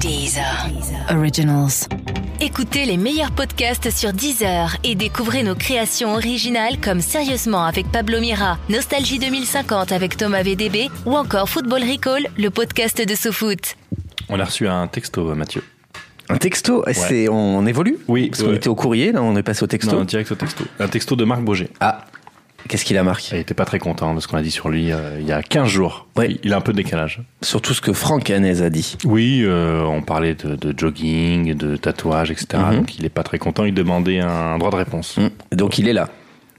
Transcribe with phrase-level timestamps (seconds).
[0.00, 0.68] Deezer.
[1.10, 1.88] Originals.
[2.40, 8.20] Écoutez les meilleurs podcasts sur Deezer et découvrez nos créations originales comme Sérieusement avec Pablo
[8.20, 13.76] Mira, Nostalgie 2050 avec Thomas VDB ou encore Football Recall, le podcast de SoFoot.
[14.28, 15.64] On a reçu un texto, Mathieu.
[16.28, 17.98] Un texto c'est, on, évolue?
[18.06, 18.56] Oui, Parce qu'on ouais.
[18.56, 19.96] était au courrier, là on est passé au texto.
[19.96, 20.64] Non, direct au texto.
[20.78, 21.70] Un texto de Marc Boger.
[21.80, 22.04] Ah,
[22.68, 23.36] qu'est-ce qu'il a marqué?
[23.36, 25.32] Il était pas très content de ce qu'on a dit sur lui euh, il y
[25.32, 26.06] a 15 jours.
[26.16, 26.36] Ouais.
[26.44, 27.20] Il- a un peu de décalage.
[27.42, 28.96] Surtout ce que Franck Hanez a dit.
[29.04, 32.46] Oui, euh, on parlait de, de jogging, de tatouage, etc.
[32.70, 32.76] Mhm.
[32.76, 33.64] Donc il est pas très content.
[33.64, 35.18] Il demandait un droit de réponse.
[35.18, 36.08] Hum, Donc il est là.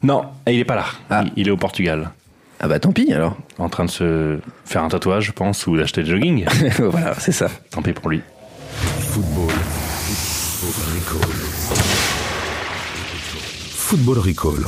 [0.04, 0.86] Non, il est pas là.
[1.10, 1.24] Ah.
[1.26, 2.12] Il, il est au Portugal.
[2.62, 3.38] Ah bah tant pis alors.
[3.58, 6.46] En train de se faire un tatouage, je pense, ou d'acheter le jogging.
[6.80, 7.48] voilà, c'est ça.
[7.72, 8.22] Tant pis pour lui.
[9.12, 9.54] Football.
[10.62, 11.30] Recall.
[13.76, 14.66] Football Recall.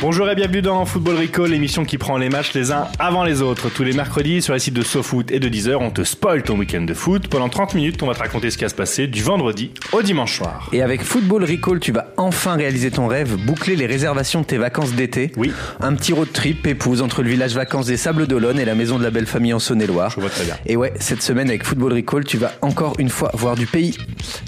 [0.00, 3.42] Bonjour et bienvenue dans Football Recall, l'émission qui prend les matchs les uns avant les
[3.42, 3.68] autres.
[3.68, 6.56] Tous les mercredis sur les sites de SoFoot et de Deezer, on te spoil ton
[6.56, 7.26] week-end de foot.
[7.26, 10.00] Pendant 30 minutes, on va te raconter ce qui va se passer du vendredi au
[10.00, 10.68] dimanche soir.
[10.72, 14.56] Et avec Football Recall, tu vas enfin réaliser ton rêve, boucler les réservations de tes
[14.56, 15.32] vacances d'été.
[15.36, 15.50] Oui.
[15.80, 19.00] Un petit road trip épouse entre le village vacances des Sables d'Olonne et la maison
[19.00, 20.12] de la belle famille en Saône-et-Loire.
[20.14, 20.54] Je vois très bien.
[20.66, 23.98] Et ouais, cette semaine avec Football Recall, tu vas encore une fois voir du pays.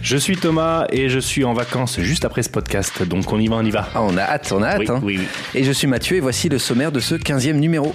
[0.01, 3.49] Je suis Thomas et je suis en vacances juste après ce podcast, donc on y
[3.49, 3.89] va, on y va.
[3.97, 4.79] Ah, on a hâte, on a hâte.
[4.79, 5.01] Oui, hein.
[5.03, 5.27] oui, oui.
[5.55, 7.95] Et je suis Mathieu et voici le sommaire de ce 15e numéro.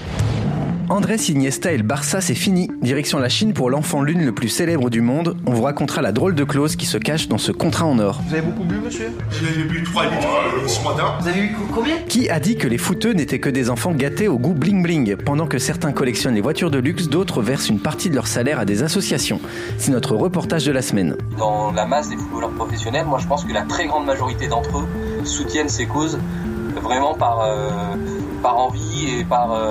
[0.88, 2.70] Andrés Iniesta et le Barça, c'est fini.
[2.84, 5.36] Direction la Chine pour l'enfant lune le plus célèbre du monde.
[5.48, 8.22] On vous racontera la drôle de clause qui se cache dans ce contrat en or.
[8.28, 9.08] Vous avez beaucoup bu, monsieur?
[9.32, 10.28] J'ai bu 3 litres
[10.64, 11.16] euh, ce matin.
[11.20, 11.96] Vous avez eu co- combien?
[12.08, 15.16] Qui a dit que les footeux n'étaient que des enfants gâtés au goût bling bling
[15.16, 18.60] Pendant que certains collectionnent les voitures de luxe, d'autres versent une partie de leur salaire
[18.60, 19.40] à des associations?
[19.80, 21.16] C'est notre reportage de la semaine.
[21.40, 24.78] dans la masse des footballeurs professionnels, moi je pense que la très grande majorité d'entre
[24.78, 24.88] eux
[25.24, 26.20] soutiennent ces causes
[26.86, 27.70] vraiment par, euh,
[28.42, 29.66] par envie et par, euh,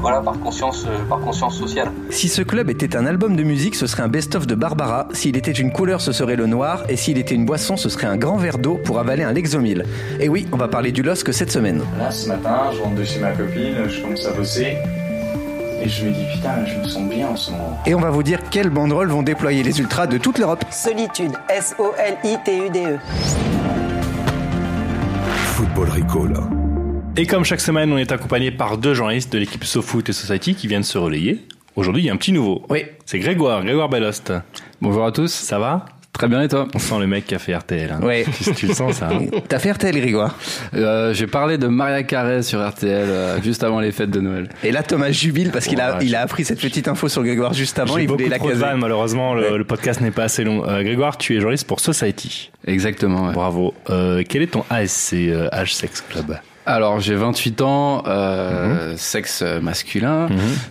[0.00, 1.90] voilà, par, conscience, euh, par conscience sociale.
[2.08, 5.08] Si ce club était un album de musique, ce serait un best-of de Barbara.
[5.12, 6.84] S'il était une couleur, ce serait le noir.
[6.88, 9.84] Et s'il était une boisson, ce serait un grand verre d'eau pour avaler un Lexomil.
[10.18, 11.82] Et oui, on va parler du LOSC cette semaine.
[11.98, 14.76] Là, ce matin, je rentre de chez ma copine, je commence à bosser.
[15.82, 17.78] Et je me dis, putain, je me sens bien en ce moment.
[17.86, 20.64] Et on va vous dire quelles banderoles vont déployer les ultras de toute l'Europe.
[20.70, 22.98] Solitude, S-O-L-I-T-U-D-E.
[25.60, 26.32] Football Recall.
[27.18, 30.54] Et comme chaque semaine, on est accompagné par deux journalistes de l'équipe SoFoot et Society
[30.54, 31.46] qui viennent se relayer.
[31.76, 32.64] Aujourd'hui, il y a un petit nouveau.
[32.70, 32.86] Oui.
[33.04, 34.32] C'est Grégoire, Grégoire Bellost.
[34.80, 35.30] Bonjour à tous.
[35.30, 35.84] Ça va?
[36.12, 37.90] Très bien et toi On sent le mec qui a fait RTL.
[37.92, 38.00] hein.
[38.04, 38.26] Ouais.
[38.44, 40.36] Tu, tu le sens ça hein T'as fait RTL, Grégoire.
[40.74, 44.48] euh, J'ai parlé de Maria Carré sur RTL euh, juste avant les fêtes de Noël.
[44.64, 47.22] Et là, Thomas jubile parce qu'il Oh, a, il a appris cette petite info sur
[47.22, 47.96] Grégoire juste avant.
[47.96, 48.64] Il voulait la caser.
[48.76, 49.58] malheureusement, le, Ouais.
[49.58, 50.64] le podcast n'est pas assez long.
[50.68, 52.50] Euh, Grégoire, tu es journaliste pour Society.
[52.66, 53.28] Exactement.
[53.28, 53.32] ouais.
[53.32, 53.72] Bravo.
[53.86, 55.14] Quel est ton ASC,
[55.52, 60.28] Age Sex Club Alors j'ai 28 ans, euh, sexe masculin,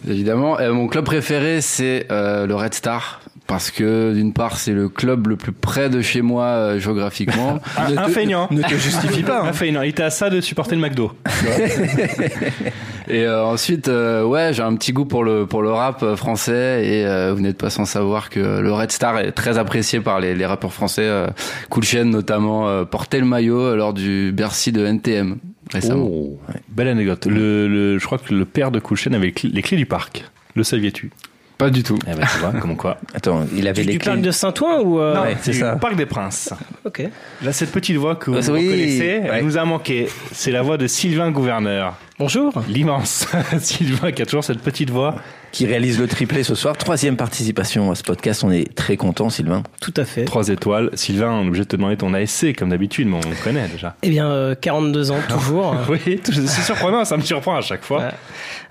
[0.07, 0.59] évidemment.
[0.59, 3.21] Et mon club préféré c'est euh, le Red Star.
[3.49, 7.59] Parce que d'une part c'est le club le plus près de chez moi euh, géographiquement.
[7.77, 8.47] Un, un feignant.
[8.51, 9.41] Ne te justifie pas.
[9.41, 9.53] Un hein.
[9.53, 9.81] feignant.
[9.81, 11.11] Il était à ça de supporter le McDo.
[13.09, 16.15] Et euh, ensuite, euh, ouais, j'ai un petit goût pour le pour le rap euh,
[16.15, 19.99] français et euh, vous n'êtes pas sans savoir que le Red Star est très apprécié
[19.99, 21.05] par les, les rappeurs français.
[21.05, 21.27] Euh,
[21.71, 25.37] cool Chain notamment euh, portait le maillot lors du Bercy de NTM
[25.73, 26.07] récemment.
[26.07, 26.39] Oh,
[26.69, 27.25] belle anecdote.
[27.25, 29.87] Le, le- je crois que le père de Coulchen avait les clés, les clés du
[29.87, 30.23] parc.
[30.55, 31.09] Le saviez-tu?
[31.59, 31.99] Pas du tout.
[32.07, 32.97] Eh ben, tu vois, comme quoi.
[33.13, 34.11] Attends, il avait les du clés.
[34.13, 35.75] parc de Saint-Ouen ou euh, Non, ouais, c'est ça.
[35.75, 36.51] Parc des Princes.
[36.85, 37.03] Ok.
[37.43, 39.29] Là, cette petite voix que vous Ah, oui, reconnaissez, ouais.
[39.33, 40.07] elle nous a manqué.
[40.31, 41.95] C'est la voix de Sylvain Gouverneur.
[42.17, 42.53] Bonjour.
[42.69, 43.27] L'immense
[43.59, 45.15] Sylvain qui a toujours cette petite voix.
[45.51, 46.77] Qui réalise le triplé ce soir.
[46.77, 48.43] Troisième participation à ce podcast.
[48.43, 49.63] On est très content, Sylvain.
[49.81, 50.25] Tout à fait.
[50.25, 50.91] Trois étoiles.
[50.93, 53.95] Sylvain, on est obligé de te demander ton ASC, comme d'habitude, mais on connaît déjà.
[54.03, 55.75] Eh bien, euh, 42 ans toujours.
[55.89, 57.99] Oui, c'est surprenant, ça me surprend à chaque fois.
[57.99, 58.11] Ouais.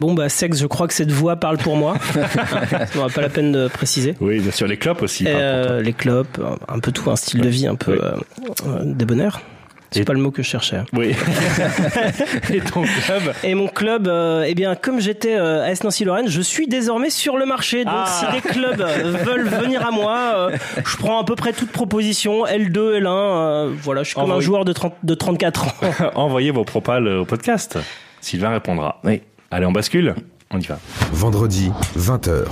[0.00, 1.94] Bon, bah, sexe, je crois que cette voix parle pour moi.
[2.14, 4.14] Ça n'aura pas la peine de préciser.
[4.20, 5.24] Oui, bien sûr, les clopes aussi.
[5.26, 7.98] Euh, les clopes, un peu tout, un style de vie un peu Oui.
[8.02, 9.40] euh, euh, débonnaire.
[9.90, 10.82] C'est pas le mot que je cherchais.
[10.92, 11.14] Oui.
[12.52, 16.04] Et ton club Et mon club, euh, eh bien, comme j'étais euh, à S Nancy
[16.04, 17.84] Lorraine, je suis désormais sur le marché.
[17.84, 18.06] Donc, Ah.
[18.06, 21.70] si des clubs euh, veulent venir à moi, euh, je prends à peu près toute
[21.72, 23.06] proposition, L2, L1.
[23.08, 25.72] euh, voilà, je suis comme un joueur de, 30, de 34 ans.
[26.14, 27.78] Envoyez vos propales au podcast.
[28.20, 29.00] Sylvain répondra.
[29.04, 29.22] Oui.
[29.50, 30.14] Allez, on bascule
[30.50, 30.78] On y va.
[31.12, 32.44] Vendredi, 20h.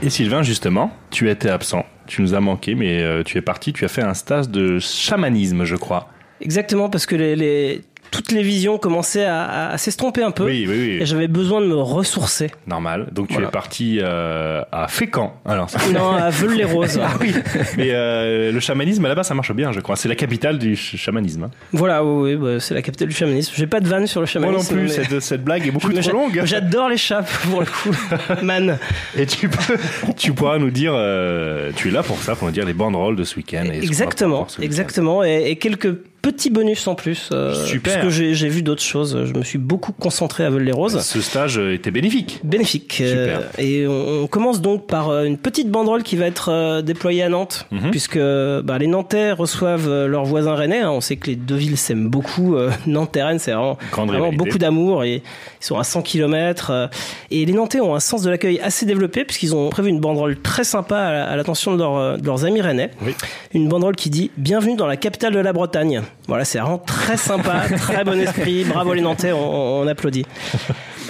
[0.00, 1.84] Et Sylvain, justement, tu étais absent.
[2.06, 3.72] Tu nous as manqué, mais tu es parti.
[3.74, 6.08] Tu as fait un stage de chamanisme, je crois.
[6.40, 10.44] Exactement, parce que les, les- toutes les visions commençaient à, à- à s'estomper un peu.
[10.46, 10.98] Oui, oui, oui.
[11.02, 12.50] Et j'avais besoin de me ressourcer.
[12.66, 13.08] Normal.
[13.12, 13.48] Donc tu Voilà.
[13.48, 15.34] es parti euh, à Fécamp.
[15.44, 16.98] Alors, ça- Non, à Veules-les-Roses.
[17.02, 17.34] ah oui.
[17.76, 19.96] Mais euh, le chamanisme là-bas, ça marche bien, je crois.
[19.96, 21.42] C'est la capitale du ch- chamanisme.
[21.44, 21.50] hein.
[21.74, 23.52] Voilà, oui, oui, bah, c'est la capitale du chamanisme.
[23.54, 24.74] J'ai pas de vanne sur le Moi chamanisme.
[24.74, 24.88] non plus.
[24.88, 26.40] mais- Cette, cette blague est beaucoup trop longue.
[26.44, 27.94] J'adore les chats pour le coup.
[28.42, 28.78] Man.
[29.18, 29.76] Et tu peux,
[30.16, 33.16] tu pourras nous dire, euh, tu es là pour ça, pour nous dire les banderoles
[33.16, 33.64] de ce week-end.
[33.66, 35.22] ce Exactement, exactement.
[35.24, 37.30] Et, et quelques petits bonus en plus.
[37.32, 37.94] euh, Super.
[37.94, 39.24] Parce que j'ai j'ai vu d'autres choses.
[39.24, 41.00] Je me suis beaucoup concentré à Veules-les-Roses.
[41.00, 42.40] Ce stage euh, était bénéfique.
[42.44, 42.98] Bénéfique.
[43.00, 47.22] Euh, et on, on commence donc par euh, une petite banderole qui va être déployée
[47.22, 47.90] à Nantes, Mhm.
[47.90, 50.80] puisque bah, les Nantais reçoivent leurs voisins rennais.
[50.80, 50.90] hein.
[50.90, 52.56] On sait que les deux villes s'aiment beaucoup.
[52.56, 55.04] Euh, Nantes et Rennes, c'est vraiment, vraiment beaucoup d'amour.
[55.04, 55.22] Et
[55.60, 56.88] ils sont à 100 km.
[57.30, 60.38] et les Nantais ont un sens de l'accueil assez développé, puisqu'ils ont prévu une banderole
[60.40, 62.90] très sympa à, la- à l'attention de, leur- de leurs amis rennais.
[63.02, 63.14] Oui.
[63.54, 66.02] Une banderole qui dit Bienvenue dans la capitale de la Bretagne.
[66.28, 68.64] Voilà, c'est vraiment très sympa, très bon esprit.
[68.64, 70.24] Bravo les Nantais, on, on applaudit.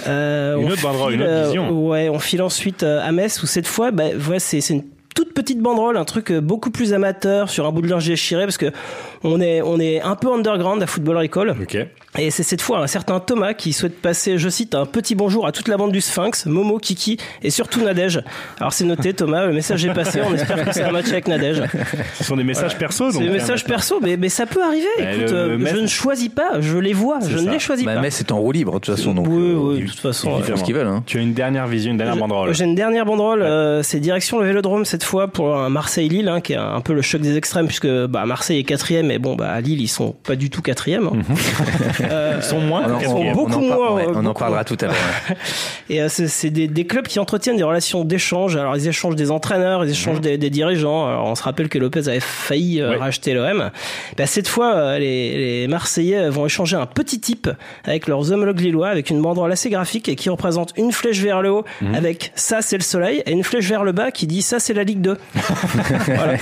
[0.07, 1.87] Euh, Une on autre banderole, file, une autre euh, vision.
[1.87, 4.83] ouais, on file ensuite euh, à Metz où cette fois, bah, voilà, c'est c'est une
[5.15, 8.45] toute petite banderole, un truc euh, beaucoup plus amateur sur un bout de linge déchiré
[8.45, 8.71] parce que
[9.23, 11.49] on est on est un peu underground à Football Recall.
[11.61, 11.77] Ok.
[12.19, 15.47] Et c'est cette fois un certain Thomas qui souhaite passer, je cite, un petit bonjour
[15.47, 18.21] à toute la bande du Sphinx, Momo, Kiki et surtout Nadège.
[18.59, 21.29] Alors c'est noté Thomas, le message est passé, on espère que c'est un match avec
[21.29, 21.63] Nadège.
[22.15, 23.09] Ce sont des messages perso.
[23.11, 24.85] C'est donc, des hein, messages perso, mais, mais ça peut arriver.
[24.97, 27.59] Bah, Écoute, le- euh, le je ne choisis pas, je les vois, je ne les
[27.59, 28.01] choisis Bah, pas.
[28.01, 30.29] mais c'est en roue libre de toute façon, donc oui, euh, oui, de toute façon.
[30.37, 30.47] ils ouais.
[30.49, 30.87] font ce qu'ils veulent.
[30.87, 31.03] Hein.
[31.05, 32.53] Tu as une dernière vision, une dernière banderole.
[32.53, 36.41] J'ai une dernière banderole, euh, c'est direction le Vélodrome cette fois pour un Marseille-Lille, hein,
[36.41, 39.35] qui est un peu le choc des extrêmes puisque bah, Marseille est quatrième, mais bon,
[39.37, 41.07] bah, à Lille ils sont pas du tout quatrième.
[41.07, 41.11] hein.
[42.09, 42.83] Euh, Ils sont moins.
[42.87, 44.77] On en, sont on- beaucoup on en par- moins, ouais, euh, on en parlera tout
[44.81, 44.95] à l'heure.
[45.29, 45.35] ouais.
[45.95, 48.55] Et euh, c'est c'est des, des clubs qui entretiennent des relations d'échange.
[48.55, 51.07] Alors ils échangent des entraîneurs, ils échangent des, des dirigeants.
[51.07, 52.95] Alors on se rappelle que Lopez avait failli Ouais.
[52.97, 53.71] racheter l'OM.
[54.17, 57.49] Bah, cette fois, euh, les, les Marseillais vont échanger un petit type
[57.85, 61.41] avec leurs homologues lillois, avec une banderole assez graphique et qui représente une flèche vers
[61.41, 64.41] le haut avec ça c'est le soleil et une flèche vers le bas qui dit
[64.41, 65.17] ça c'est la Ligue 2.
[66.05, 66.37] voilà.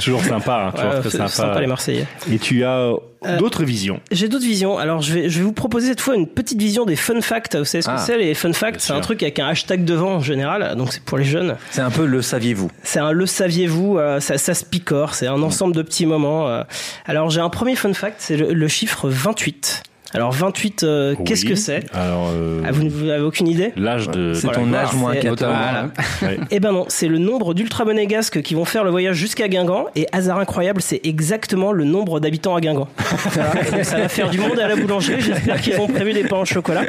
[0.00, 1.28] Toujours sympa, hein, toujours Voilà, très c'est sympa.
[1.28, 2.06] sympa les Marseillais.
[2.30, 2.92] Et tu as
[3.26, 4.00] euh, d'autres visions.
[4.10, 4.78] J'ai d'autres visions.
[4.78, 7.56] Alors, je vais, je vais vous proposer cette fois une petite vision des fun facts.
[7.56, 7.98] Vous savez ce que Ah.
[7.98, 8.80] c'est, les fun facts?
[8.80, 10.74] C'est un truc avec un hashtag devant en général.
[10.76, 11.56] Donc, c'est pour les jeunes.
[11.70, 12.70] C'est un peu le saviez-vous.
[12.82, 16.48] C'est un le saviez-vous, euh, ça, ça se picore, c'est un ensemble de petits moments.
[16.48, 16.62] euh.
[17.06, 19.82] Alors j'ai un premier fun fact, c'est le, le chiffre 28.
[20.16, 24.08] Alors 28, euh, qu'est-ce que c'est Alors, euh, Ah, Vous vous avez aucune idée l'âge
[24.08, 24.32] de.
[24.34, 25.88] C'est Voilà, ton âge moins c'est- 14 voilà.
[26.22, 26.38] Ouais.
[26.50, 29.86] Eh ben non, c'est le nombre d'ultra monégasques qui vont faire le voyage jusqu'à Guingamp.
[29.94, 32.88] Et hasard incroyable, c'est exactement le nombre d'habitants à Guingamp.
[32.96, 33.82] Voilà.
[33.84, 35.20] Ça va faire du monde à la boulangerie.
[35.20, 36.84] J'espère qu'ils ont prévu des pains au chocolat.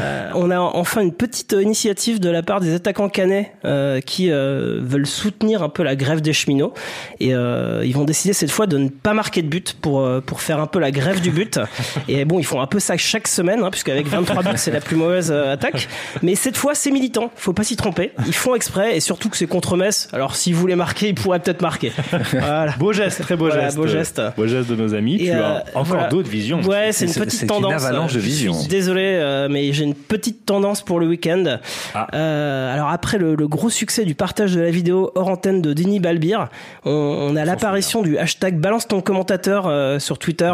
[0.00, 4.30] Euh, on a enfin une petite initiative de la part des attaquants canets euh, qui
[4.30, 6.72] euh, veulent soutenir un peu la grève des cheminots.
[7.20, 10.20] Et euh, ils vont décider cette fois de ne pas marquer de but pour, euh,
[10.20, 11.60] pour faire un peu la grève du but.
[12.08, 14.80] Et bon, ils font un peu ça chaque semaine, hein, puisqu'avec 23 buts, c'est la
[14.80, 15.88] plus mauvaise euh, attaque.
[16.22, 17.30] Mais cette fois, c'est militant.
[17.36, 18.12] Faut pas s'y tromper.
[18.26, 20.08] Ils font exprès et surtout que c'est contre Metz.
[20.12, 21.92] Alors, s'ils voulaient marquer, ils pourraient peut-être marquer.
[22.32, 22.74] Voilà.
[22.78, 23.76] Beau geste, très beau Voilà, geste.
[23.76, 24.20] beau geste.
[24.36, 25.16] Beau geste de nos amis.
[25.16, 26.08] Et, tu euh, as encore voilà.
[26.08, 26.60] d'autres visions.
[26.62, 27.84] Ouais, c'est une petite c'est une tendance.
[27.84, 28.54] avalanche de visions.
[28.68, 31.58] Désolé, euh, mais j'ai une petite tendance pour le week-end.
[31.94, 32.06] Ah.
[32.14, 35.72] Euh, alors après le, le gros succès du partage de la vidéo hors antenne de
[35.72, 36.48] Denis Balbir,
[36.84, 40.52] on, on a l'apparition du hashtag balance ton commentateur euh, sur Twitter.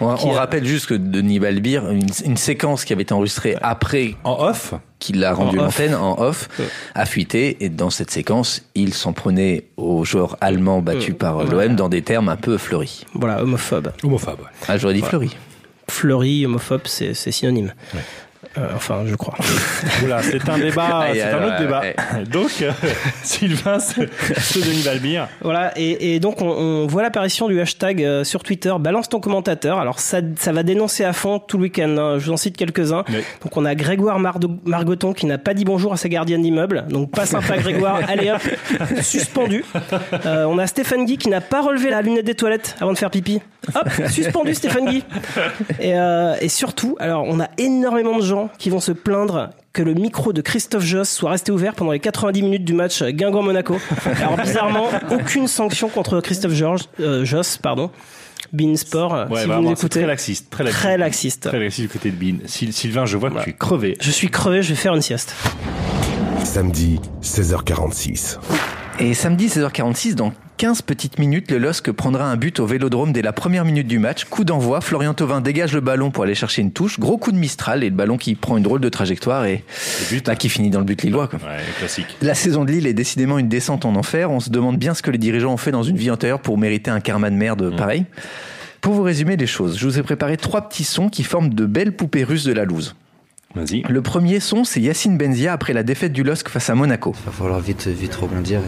[0.00, 4.42] On, rappelle juste que Denis Balbir, une, une séquence qui avait été enregistrée après En
[4.48, 6.48] off qu'il a rendu l'antenne en off,
[6.94, 7.56] a fuité.
[7.64, 12.02] Et dans cette séquence, il s'en prenait aux joueurs allemands battus par l'OM dans des
[12.02, 13.04] termes un peu fleuris.
[13.14, 13.92] Voilà, homophobe.
[14.02, 14.40] Homophobe.
[14.68, 15.36] Ah, j'aurais dit fleuris.
[15.88, 17.72] Fleuri, homophobe, c'est c'est synonyme.
[18.56, 19.34] Euh, enfin, je crois.
[20.04, 21.80] Oula, c'est un débat, c'est un autre ouais, débat.
[21.80, 21.94] ouais.
[22.32, 22.72] Donc, euh,
[23.22, 24.00] Sylvain, ce,
[24.40, 25.28] ce Denis Balbir.
[25.42, 29.20] Voilà, et, et donc on, on voit l'apparition du hashtag euh, sur Twitter, balance ton
[29.20, 29.78] commentateur.
[29.78, 32.18] Alors ça, ça va dénoncer à fond tout le week-end, hein.
[32.18, 33.04] je vous en cite quelques-uns.
[33.10, 33.18] Oui.
[33.42, 36.86] Donc on a Grégoire Mardo- Margoton qui n'a pas dit bonjour à sa gardienne d'immeuble,
[36.88, 38.40] donc pas sympa Grégoire, allez hop,
[39.02, 39.64] suspendu.
[40.26, 42.98] Euh, on a Stéphane Guy qui n'a pas relevé la lunette des toilettes avant de
[42.98, 43.40] faire pipi.
[43.74, 45.04] Hop, suspendu Stéphane Guy.
[45.78, 49.82] Et, euh, et surtout, alors on a énormément de gens qui vont se plaindre que
[49.82, 53.78] le micro de Christophe Joss soit resté ouvert pendant les 90 minutes du match Guingamp-Monaco.
[54.20, 57.90] Alors bizarrement, aucune sanction contre Christophe Georges, euh, Joss, pardon.
[58.52, 59.88] Bein Sport, Ouais, si vous nous écoutez.
[60.00, 60.50] très laxiste.
[60.50, 60.80] Très laxiste.
[60.82, 61.48] Très laxiste.
[61.48, 62.38] Très laxiste du côté de Bean.
[62.46, 63.96] Syl- Sylvain, je vois que tu es crevé.
[64.00, 65.34] Je suis crevé, je vais faire une sieste.
[66.42, 68.38] Samedi, 16h46.
[69.02, 73.22] Et samedi 16h46, dans 15 petites minutes, le LOSC prendra un but au vélodrome dès
[73.22, 74.24] la première minute du match.
[74.26, 77.00] Coup d'envoi, Florian Thauvin dégage le ballon pour aller chercher une touche.
[77.00, 79.64] Gros coup de Mistral et le ballon qui prend une drôle de trajectoire et
[80.10, 80.26] but.
[80.26, 81.28] bah, qui finit dans le but lillois.
[81.28, 81.38] Quoi.
[81.38, 82.14] Ouais, classique.
[82.20, 84.30] La saison de Lille est décidément une descente en enfer.
[84.30, 86.58] On se demande bien ce que les dirigeants ont fait dans une vie antérieure pour
[86.58, 88.04] mériter un karma de merde pareil.
[88.82, 91.64] Pour vous résumer les choses, je vous ai préparé trois petits sons qui forment de
[91.64, 92.94] belles poupées russes de la loose.
[93.54, 93.82] Vas-y.
[93.88, 97.14] Le premier son, c'est Yacine Benzia après la défaite du LOSC face à Monaco.
[97.22, 98.60] Il va falloir vite, vite rebondir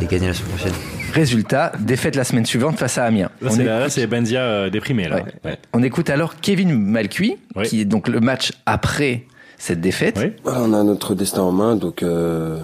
[0.00, 0.72] et, et gagner la semaine prochaine.
[1.14, 3.30] Résultat, défaite la semaine suivante face à Amiens.
[3.40, 5.16] Là, On c'est, écoute- là, c'est Benzia euh, déprimé, là.
[5.16, 5.22] Ouais.
[5.44, 5.58] Ouais.
[5.72, 7.66] On écoute alors Kevin Malcuit, Oui.
[7.66, 9.24] qui est donc le match après
[9.56, 10.18] cette défaite.
[10.20, 10.32] Oui.
[10.44, 12.58] On a notre destin en main, donc euh,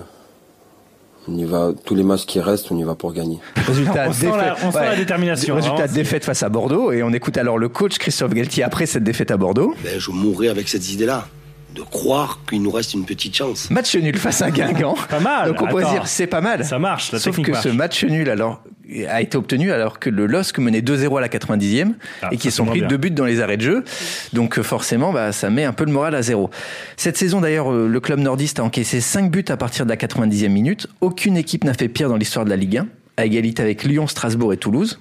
[1.28, 1.72] on y va.
[1.84, 3.38] Tous les matchs qui restent, on y va pour gagner.
[3.66, 6.92] Résultat, On sent la- on sent la détermination, Résultat, vraiment, c'est- défaite face à Bordeaux.
[6.92, 9.74] Et on écoute alors le coach Christophe Galtier après cette défaite à Bordeaux.
[9.82, 11.26] Ben, je mourrais avec cette idée-là,
[11.74, 13.68] de croire qu'il nous reste une petite chance.
[13.70, 14.94] Match nul face à Guingamp.
[15.10, 15.48] Pas mal.
[15.48, 16.64] Donc on pourrait dire c'est pas mal.
[16.64, 17.64] Ça marche, la Sauf technique que marche.
[17.64, 18.62] ce match nul alors
[19.08, 22.50] a été obtenu alors que le LOSC menait 2-0 à la 90e Ah, et qu'ils
[22.50, 23.08] ça, sont pris moins deux bien.
[23.10, 23.84] buts dans les arrêts de jeu.
[24.32, 26.50] Donc euh, forcément, bah, ça met un peu le moral à zéro.
[26.96, 29.96] Cette saison d'ailleurs, euh, le club nordiste a encaissé 5 buts à partir de la
[29.96, 30.86] 90e minute.
[31.00, 32.86] Aucune équipe n'a fait pire dans l'histoire de la Ligue 1
[33.16, 34.98] à égalité avec Lyon, Strasbourg et Toulouse.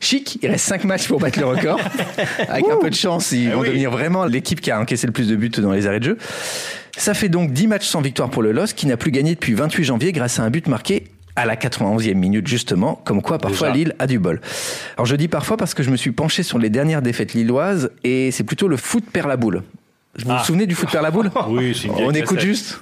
[0.00, 1.78] Chic, il reste 5 matchs pour battre le record.
[2.48, 3.68] avec un peu de chance, ils Eh vont oui.
[3.68, 6.18] devenir vraiment l'équipe qui a encaissé le plus de buts dans les arrêts de jeu.
[6.96, 9.52] Ça fait donc 10 matchs sans victoire pour le LOSC qui n'a plus gagné depuis
[9.54, 11.04] 28 janvier grâce à un but marqué
[11.36, 13.76] à la 91e minute justement, comme quoi parfois Déjà.
[13.84, 14.40] Lille a du bol.
[14.96, 17.90] Alors je dis parfois parce que je me suis penché sur les dernières défaites lilloises
[18.04, 19.62] et c'est plutôt le foot perd la boule.
[20.18, 20.38] Vous Ah.
[20.38, 22.80] vous souvenez du foot perd la boule Oui, c'est On écoute juste.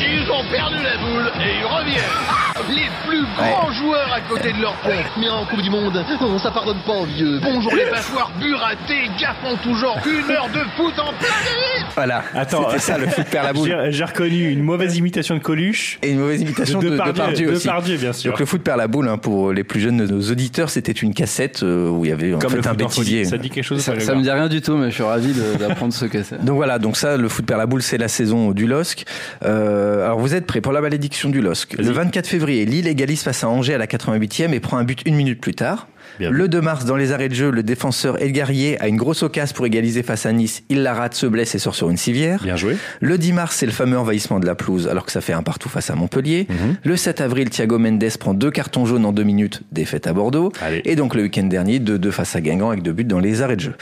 [0.00, 2.74] Ils ont perdu la boule et ils reviennent.
[2.76, 2.88] Les
[3.20, 4.92] plus grands joueurs à côté de leur pompe.
[5.18, 7.38] Mais en Coupe du Monde, oh, ça pardonne pas aux vieux.
[7.42, 9.98] Bonjour les passoires, buratés, gaffant tout genre.
[10.06, 11.88] Une heure de foot en plein délire.
[11.94, 12.68] Voilà, Attends.
[12.68, 13.88] c'était ça le foot perd la boule.
[13.90, 15.98] J'ai, reconnu une mauvaise imitation de Coluche.
[16.02, 17.66] Et une mauvaise imitation De de, de Depardieu, Depardieu aussi.
[17.66, 18.30] Depardieu, bien sûr.
[18.30, 20.92] Donc le foot perd la boule hein, pour les plus jeunes de nos auditeurs, c'était
[20.92, 23.24] une cassette euh, où il y avait en Comme fait un en bêtisier.
[23.24, 25.58] Ça dit quelque chose Ça, me dit rien du tout, mais je suis ravi de-
[25.58, 26.42] d'apprendre ce que c'est.
[26.44, 29.04] Donc voilà, donc ça, le foot perd la boule, c'est la saison du LOSC.
[29.44, 31.74] Euh, alors vous êtes prêts pour la malédiction du LOSC.
[31.76, 31.94] Le Vas-y.
[31.94, 35.16] 24 février, Lille égalise face à Angers à la 88e et prend un but une
[35.16, 35.88] minute plus tard.
[36.18, 39.22] Bien le 2 mars, dans les arrêts de jeu, le défenseur Elgarier a une grosse
[39.22, 40.62] occasion pour égaliser face à Nice.
[40.68, 42.42] Il la rate, se blesse et sort sur une civière.
[42.42, 42.76] Bien joué.
[43.00, 45.42] Le 10 mars, c'est le fameux envahissement de la pelouse, alors que ça fait un
[45.42, 46.46] partout face à Montpellier.
[46.48, 46.76] Mhm.
[46.84, 50.52] Le 7 avril, Thiago Mendes prend deux cartons jaunes en deux minutes, défaite à Bordeaux.
[50.60, 50.82] Allez.
[50.84, 53.56] Et donc le week-end dernier, 2-2 face à Guingamp avec deux buts dans les arrêts
[53.56, 53.74] de jeu.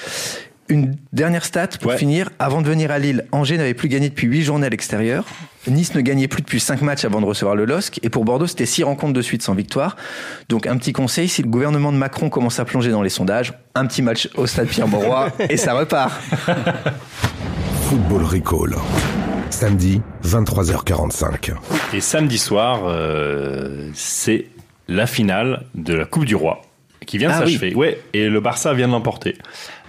[0.69, 1.97] Une dernière stat pour Ouais.
[1.99, 2.29] finir.
[2.39, 5.25] Avant de venir à Lille, Angers n'avait plus gagné depuis 8 journées à l'extérieur.
[5.67, 8.01] Nice ne gagnait plus depuis 5 matchs avant de recevoir le LOSC.
[8.03, 9.97] Et pour Bordeaux, c'était 6 rencontres de suite sans victoire.
[10.49, 13.53] Donc un petit conseil, si le gouvernement de Macron commence à plonger dans les sondages,
[13.75, 16.13] un petit match au stade Pierre-Mauroy et ça repart.
[17.89, 18.77] Football Recall.
[19.51, 21.53] Samedi, 23h45.
[21.95, 24.47] Et samedi soir, euh, c'est
[24.89, 26.61] la finale de la Coupe du Roi
[27.09, 27.53] qui vient de Ah oui.
[27.55, 27.75] s'achever.
[27.75, 29.37] Ouais, et le Barça vient de l'emporter.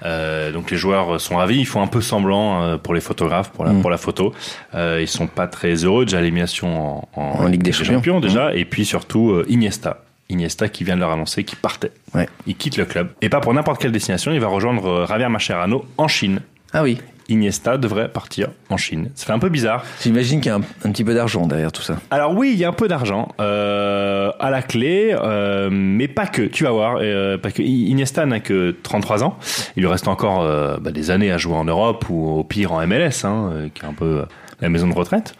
[0.06, 3.50] Euh, donc les joueurs sont ravis, ils font un peu semblant euh, pour les photographes,
[3.52, 3.82] pour la, Mm.
[3.82, 4.34] pour la photo.
[4.74, 8.20] Euh, ils sont pas très heureux déjà l'élimination en, En Ligue des Champions.
[8.20, 8.22] Mm.
[8.22, 10.04] déjà, et puis surtout euh, Iniesta.
[10.30, 11.92] Iniesta qui vient de leur annoncer qu'il partait.
[12.16, 12.30] Ouais.
[12.48, 13.10] Il quitte le club.
[13.22, 16.40] Et pas pour n'importe quelle destination, il va rejoindre Javier Mascherano en Chine.
[16.72, 19.10] Ah oui, Iniesta devrait partir en Chine.
[19.16, 19.84] Ça fait un peu bizarre.
[20.02, 22.00] j'imagine qu'il y a un, un petit peu d'argent derrière tout ça.
[22.12, 26.28] Alors oui, il y a un peu d'argent euh, à la clé, euh, mais pas
[26.28, 26.42] que.
[26.44, 27.62] Tu vas voir, euh, pas que.
[27.62, 29.38] Iniesta n'a que 33 ans.
[29.76, 30.44] Il lui reste encore
[30.80, 33.88] bah, des années à jouer en Europe ou au pire en MLS, hein, qui est
[33.88, 34.24] un peu
[34.62, 35.36] la maison de retraite.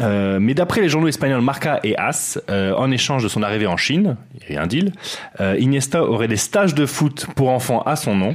[0.00, 3.66] Euh, mais d'après les journaux espagnols Marca et As, euh, en échange de son arrivée
[3.66, 4.92] en Chine, il y a eu un deal,
[5.40, 8.34] euh, Iniesta aurait des stages de foot pour enfants à son nom.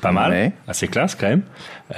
[0.00, 0.52] Pas mal, Ouais.
[0.68, 1.42] assez classe quand même,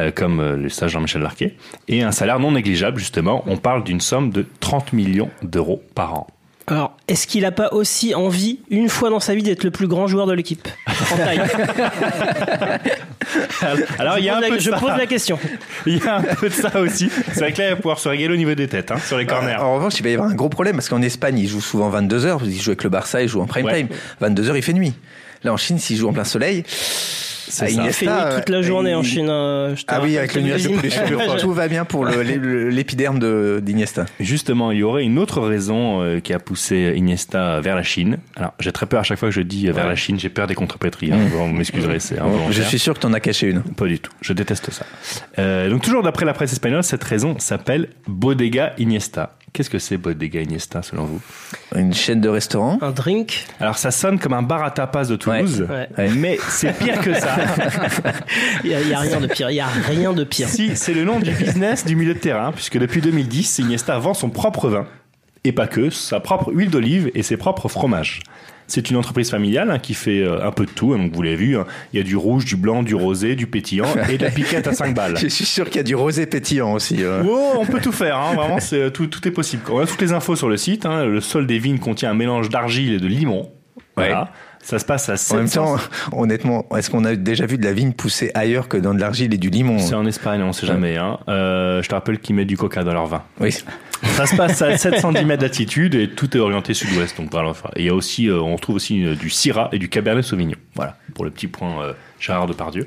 [0.00, 1.56] euh, comme euh, les stages Jean-Michel Larquet,
[1.88, 3.44] et un salaire non négligeable justement.
[3.46, 6.26] On parle d'une somme de 30 millions d'euros par an.
[6.68, 9.88] Alors, est-ce qu'il a pas aussi envie, une fois dans sa vie, d'être le plus
[9.88, 10.68] grand joueur de l'équipe?
[11.12, 11.40] En taille.
[13.98, 14.76] Alors il y a un Je pose la- peu de Je ça.
[14.78, 15.38] pose la question.
[15.86, 17.10] Il y a un peu de ça aussi.
[17.32, 19.18] C'est vrai que là, il va pouvoir se régaler au niveau des têtes, hein, sur
[19.18, 19.56] les corners.
[19.56, 21.90] En revanche, il va y avoir un gros problème parce qu'en Espagne, il joue souvent
[21.90, 22.40] 22h.
[22.44, 23.78] Il joue avec le Barça, il joue en prime Ouais.
[23.86, 23.88] time.
[24.20, 24.94] 22h, il fait nuit.
[25.42, 26.62] Là, en Chine, s'il joue en plein soleil,
[27.60, 27.68] ah.
[27.68, 29.28] Il Iniesta, fait nuit toute la journée en Chine.
[29.28, 30.92] euh, Ah oui, avec le nuage de plus.
[31.40, 32.04] Tout va bien pour
[32.70, 34.06] l'épiderme de- d'Iniesta.
[34.20, 38.18] Justement, il y aurait une autre raison euh, qui a poussé Iniesta vers la Chine.
[38.36, 40.28] Alors, j'ai très peur à chaque fois que je dis euh, vers la Chine, j'ai
[40.28, 41.12] peur des contrepétries.
[41.12, 41.18] hein.
[41.30, 42.16] Vous m'excuserez, c'est.
[42.50, 43.62] Je suis sûr que tu en as caché une.
[43.62, 44.12] Pas du tout.
[44.20, 44.84] Je déteste ça.
[45.38, 49.36] Euh, donc toujours d'après la presse espagnole, cette raison s'appelle Bodega Iniesta.
[49.52, 51.20] Qu'est-ce que c'est Bodega Iniesta selon vous?
[51.76, 52.78] Une chaîne de restaurants.
[52.80, 53.44] Un drink.
[53.60, 55.88] Alors ça sonne comme un bar à tapas de Toulouse, Ouais.
[55.98, 56.10] Ouais.
[56.16, 57.36] mais c'est pire que ça.
[58.64, 59.50] Il y, a- il y a rien de pire.
[59.50, 60.48] Il y a rien de pire.
[60.48, 64.14] si, c'est le nom du business du milieu de terrain, puisque depuis 2010, Iniesta vend
[64.14, 64.86] son propre vin,
[65.44, 68.20] et pas que, sa propre huile d'olive et ses propres fromages.
[68.68, 70.94] C'est une entreprise familiale hein, qui fait euh, un peu de tout.
[70.94, 73.34] hein, donc vous l'avez vu, hein, il y a du rouge, du blanc, du rosé,
[73.34, 75.16] du pétillant et de la piquette à 5 balles.
[75.20, 77.02] Je suis sûr qu'il y a du rosé pétillant aussi.
[77.02, 77.22] euh.
[77.58, 79.62] On peut tout faire, vraiment, c'est, tout, tout est possible.
[79.70, 80.86] On a toutes les infos sur le site.
[80.86, 83.50] le sol des vignes contient un mélange d'argile et de limon.
[83.96, 84.30] Voilà.
[84.62, 85.34] Ça se passe à 700.
[85.34, 85.76] En même temps,
[86.16, 89.34] honnêtement, est-ce qu'on a déjà vu de la vigne pousser ailleurs que dans de l'argile
[89.34, 89.80] et du limon?
[89.80, 90.96] C'est en Espagne, on sait jamais.
[90.96, 91.18] Hein.
[91.28, 93.22] Euh, je te rappelle qu'ils mettent du coca dans leur vin.
[93.40, 93.54] Oui.
[94.02, 97.16] Ça se passe à 710 mètres d'altitude et tout est orienté sud-ouest.
[97.16, 97.50] Donc voilà.
[97.50, 100.24] Enfin, il y a aussi, euh, on retrouve aussi euh, du Syrah et du Cabernet
[100.24, 100.56] Sauvignon.
[100.74, 102.86] Voilà pour le petit point euh, Gérard Depardieu.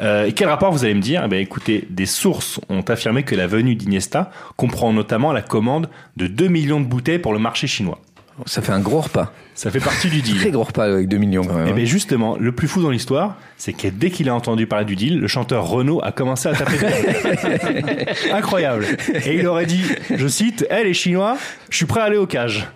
[0.00, 1.22] Euh, et quel rapport vous allez me dire?
[1.24, 5.88] Eh bien, écoutez, des sources ont affirmé que la venue d'Iniesta comprend notamment la commande
[6.16, 8.00] de 2 millions de bouteilles pour le marché chinois.
[8.46, 9.32] Ça fait un gros repas.
[9.54, 10.38] Ça fait partie du deal.
[10.38, 11.66] Très gros repas avec 2 millions quand même.
[11.66, 11.74] Et hein.
[11.74, 14.96] bien justement, le plus fou dans l'histoire, c'est que dès qu'il a entendu parler du
[14.96, 16.78] deal, le chanteur Renaud a commencé à taper.
[18.32, 18.86] Incroyable.
[19.26, 19.82] Et il aurait dit,
[20.14, 21.36] je cite, "Eh les Chinois,
[21.68, 22.68] je suis prêt à aller au cage."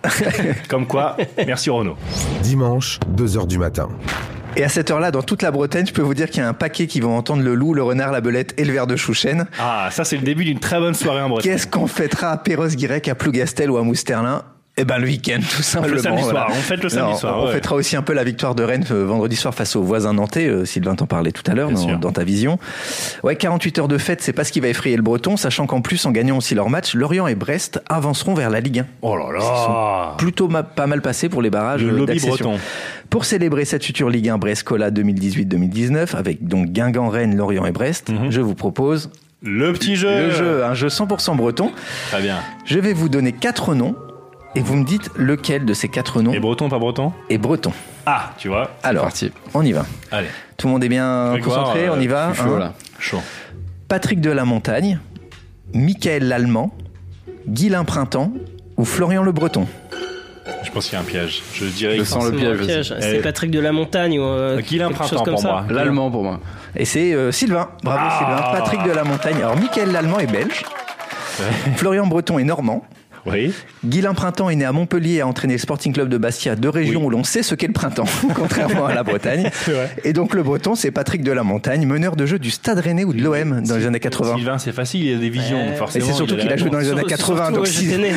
[0.69, 1.97] Comme quoi, merci Renaud.
[2.43, 3.89] Dimanche, 2h du matin.
[4.57, 6.47] Et à cette heure-là, dans toute la Bretagne, je peux vous dire qu'il y a
[6.47, 8.95] un paquet qui vont entendre le loup, le renard, la belette et le ver de
[8.95, 9.47] chouchen.
[9.59, 11.51] Ah, ça c'est le début d'une très bonne soirée en Bretagne.
[11.51, 14.43] Qu'est-ce qu'on fêtera à Perros-Guirec, à Plougastel ou à Mousterlin
[14.77, 15.97] eh ben le week-end tout simplement.
[16.01, 16.39] samedi voilà.
[16.41, 17.53] soir, on fête le samedi Non, soir, On ouais.
[17.53, 20.47] fêtera aussi un peu la victoire de Rennes euh, vendredi soir face aux voisins nantais.
[20.47, 22.59] euh, Sylvain t'en parlait tout à l'heure dans, ta vision.
[23.23, 25.79] Ouais, 48 heures de fête, c'est pas ce qui va effrayer le Breton, sachant qu'en
[25.81, 28.85] plus en gagnant aussi leur match, Lorient et Brest avanceront vers la Ligue 1.
[29.01, 30.13] Oh là sont là.
[30.17, 32.57] plutôt ma- pas mal passé pour les barrages Le euh, lobby breton.
[33.09, 38.11] Pour célébrer cette future Ligue 1 Brest-Cola 2018-2019 avec donc Guingamp, Rennes, Lorient et Brest,
[38.29, 39.09] je vous propose
[39.41, 40.09] Le petit jeu.
[40.09, 41.71] le jeu, un jeu 100% breton.
[42.11, 42.37] Très bien.
[42.65, 43.95] Je vais vous donner quatre noms
[44.55, 47.71] et vous me dites lequel de ces quatre noms Et breton, pas breton est breton.
[48.05, 48.71] Ah, tu vois.
[48.83, 49.31] Alors, parti.
[49.53, 49.85] on y va.
[50.11, 50.27] Allez.
[50.57, 52.29] Tout le monde est bien Grégoire, concentré, euh, on y va.
[52.29, 52.73] je suis chaud, hein là.
[52.99, 53.21] Chaud.
[53.87, 54.99] Patrick de la Montagne,
[55.73, 56.71] Michael Lallemand,
[57.47, 58.31] Guilain Printemps
[58.77, 59.67] ou Florian Le Breton.
[60.63, 61.41] Je pense qu'il y a un piège.
[61.53, 62.93] Je dirais Je que sens le C'est piège piège.
[62.97, 63.01] Eh.
[63.01, 65.47] C'est Patrick de la Montagne ou euh, Guilain quelque chose Printemps comme pour ça.
[65.51, 65.65] moi.
[65.69, 66.39] L'allemand pour moi.
[66.75, 67.69] Et c'est euh, Sylvain.
[67.83, 68.17] Bravo Ah.
[68.19, 68.59] Sylvain.
[68.59, 69.37] Patrick de la Montagne.
[69.37, 70.63] Alors Michael Lallemand est belge.
[71.77, 72.83] Florian Breton est normand.
[73.25, 73.51] Oui.
[73.83, 76.69] Guilain Printemps est né à Montpellier et a entraîné le Sporting Club de Bastia, deux
[76.69, 77.07] régions Oui.
[77.07, 78.05] où l'on sait ce qu'est le printemps,
[78.35, 79.49] contrairement à la Bretagne.
[80.03, 83.03] Et donc le Breton, c'est Patrick de la Montagne, meneur de jeu du Stade Rennais
[83.03, 84.35] ou de l'OM dans les années 80.
[84.35, 85.73] Sylvain, c'est facile, il a des visions, Ouais.
[85.73, 86.05] Et forcément.
[86.05, 87.65] c'est surtout a qu'il a joué dans les années Surtout, 80, donc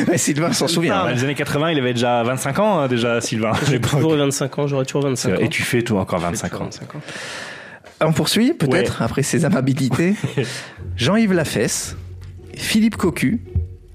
[0.09, 1.03] ouais, Sylvain s'en souvient.
[1.03, 3.51] Dans les années 80, il avait déjà 25 ans, hein, déjà, Sylvain.
[3.69, 5.35] J'ai toujours 25 ans, j'aurais toujours 25 ans.
[5.39, 6.65] Et tu fais toi encore 25 ans.
[6.65, 7.01] 25 ans.
[8.01, 9.05] On poursuit peut-être Ouais.
[9.05, 10.13] après ses amabilités.
[10.97, 11.95] Jean-Yves Lafesse,
[12.55, 13.41] Philippe Cocu,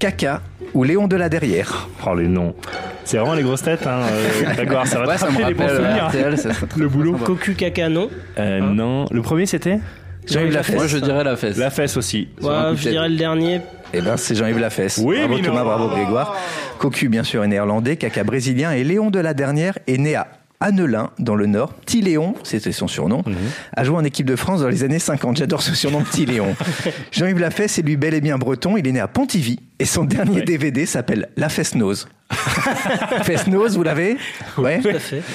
[0.05, 0.41] Caca
[0.75, 1.89] ou Léon de la Derrière.
[2.05, 2.53] Oh les noms.
[3.05, 4.01] C'est vraiment les grosses têtes, hein.
[4.11, 6.07] euh, Grégoire, ça va Ouais, te ça me rappeler les bons rappelle souvenirs.
[6.09, 7.13] RTL, ça serait très Le boulot.
[7.13, 8.11] Cocu caca non.
[8.37, 9.07] Euh, non.
[9.09, 9.79] Le premier c'était
[10.27, 10.75] Jean-Yves Lafesse.
[10.75, 11.57] Moi je dirais la fesse.
[11.57, 12.27] La fesse aussi.
[12.39, 13.61] Ouais, je dirais le dernier.
[13.93, 14.99] Eh ben, c'est Jean-Yves Lafesse.
[15.03, 15.47] Oui, bravo Mino.
[15.47, 16.35] Thomas, bravo Grégoire.
[16.77, 17.95] Cocu, bien sûr, est néerlandais.
[17.95, 18.73] Caca brésilien.
[18.73, 20.27] Et Léon de la Dernière est né à
[20.61, 21.73] Annelin, dans le Nord.
[21.73, 23.23] Petit Léon, c'était son surnom,
[23.75, 25.37] a joué en équipe de France dans les années 50.
[25.37, 26.55] J'adore ce surnom, Petit Léon.
[27.11, 28.77] Jean-Yves Lafesse est lui bel et bien breton.
[28.77, 29.59] Il est né à Pontivy.
[29.79, 30.45] Et son dernier Ouais.
[30.45, 32.07] DVD s'appelle La Fesse Nose.
[33.23, 34.17] Fesse Nose, vous l'avez
[34.57, 34.79] Ouais.
[34.79, 35.21] Tout à fait.
[35.27, 35.31] Ah,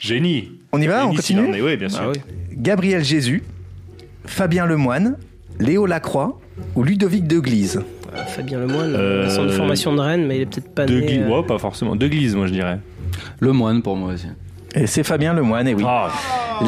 [0.00, 0.52] Génie.
[0.72, 2.00] On y va, on Génie continue s'il en est, Oui, bien sûr.
[2.02, 2.20] Ah oui.
[2.56, 3.42] Gabriel Jésus,
[4.24, 5.16] Fabien Lemoine,
[5.60, 6.40] Léo Lacroix
[6.74, 7.82] ou Ludovic Deglise?
[8.14, 10.98] Euh, Fabien Lemoine, Euh, centre de formation de Rennes, mais il est peut-être pas De
[10.98, 11.06] né.
[11.06, 11.94] Guise, euh, ouais, pas forcément.
[11.96, 12.78] De Guise, moi je dirais.
[13.40, 14.26] Le moine pour moi aussi.
[14.74, 15.82] Et c'est Fabien Lemoine, et oui.
[15.86, 16.10] Ah,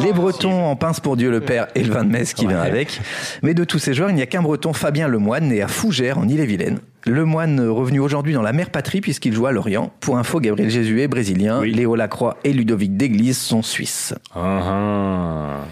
[0.03, 2.59] Les Bretons en pince pour Dieu le Père et le vin de Metz qui vient
[2.59, 2.99] avec.
[3.43, 6.17] Mais de tous ces joueurs, il n'y a qu'un Breton, Fabien Lemoine, né à Fougères,
[6.17, 6.79] en Ille-et-Vilaine.
[7.05, 9.91] Lemoine euh, revenu aujourd'hui dans la mère patrie puisqu'il joue à Lorient.
[9.99, 11.73] Pour info, Gabriel Jésus est brésilien, Oui.
[11.73, 14.15] Léo Lacroix et Ludovic Deglise sont suisses.
[14.35, 15.65] ah, ah.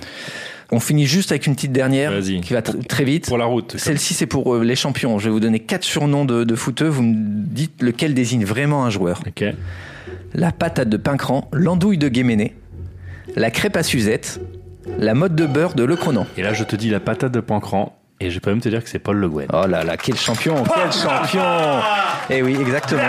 [0.72, 2.42] On finit juste avec une petite dernière Vas-y.
[2.42, 3.28] qui va tr- très vite.
[3.28, 3.74] Pour la route.
[3.78, 5.18] Celle-ci, c'est pour euh, les champions.
[5.18, 6.88] Je vais vous donner quatre surnoms de, de footeux.
[6.88, 9.24] Vous me dites lequel désigne vraiment un joueur.
[9.28, 9.44] Ok.
[10.34, 12.56] La patate de Pincran, l'andouille de Guéméné,
[13.36, 14.40] la crêpe à Suzette,
[14.98, 16.28] la mode de beurre de Le Cronan.
[16.38, 17.99] Et là, je te dis la patate de Pancran.
[18.22, 19.48] Et je peux même te dire que c'est Paul Le Guen.
[19.54, 21.42] Oh là là, quel champion, quel champion
[22.30, 23.02] Eh oui, exactement.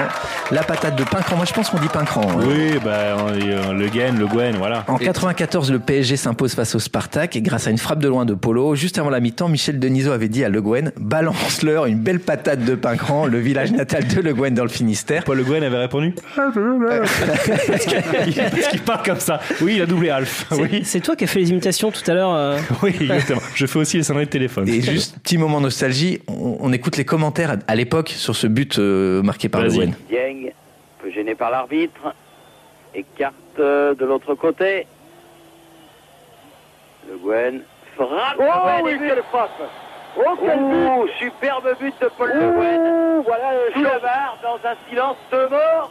[0.52, 1.34] La patate de Pincran.
[1.34, 2.22] Moi, je pense qu'on dit Pincran.
[2.30, 2.44] hein.
[2.46, 4.84] Oui, bah, on dit, euh, Le Guen, Le Guen, voilà.
[4.86, 8.24] En 94, le PSG s'impose face au Spartak et grâce à une frappe de loin
[8.24, 11.98] de Polo, juste avant la mi-temps, Michel Denisot avait dit à Le Guen balance-leur une
[11.98, 15.24] belle patate de Pincran, le village natal de Le Guen dans le Finistère.
[15.24, 19.40] Paul Le Guen avait répondu Parce qu'il parce qu'il parle comme ça.
[19.60, 20.46] Oui, il a doublé Alf.
[20.50, 22.32] C'est Oui, c'est toi qui as fait les imitations tout à l'heure.
[22.34, 23.40] euh, oui, exactement.
[23.54, 24.68] Je fais aussi les sonneries de téléphone.
[24.68, 28.46] Et juste petit moment nostalgie, on, on écoute les commentaires à, à l'époque sur ce
[28.46, 29.68] but euh, marqué par Le.
[29.70, 29.94] Guen.
[30.08, 32.14] Dieng, un peu gêné par l'arbitre,
[32.94, 34.86] écarte euh, de l'autre côté.
[37.08, 37.60] Le Guen
[37.96, 38.36] frappe.
[38.38, 39.50] Oh oui, quelle frappe
[40.16, 43.22] Oh, quel but Superbe but de Paul Le Guen.
[43.24, 45.90] Voilà le Chavard dans un silence de mort.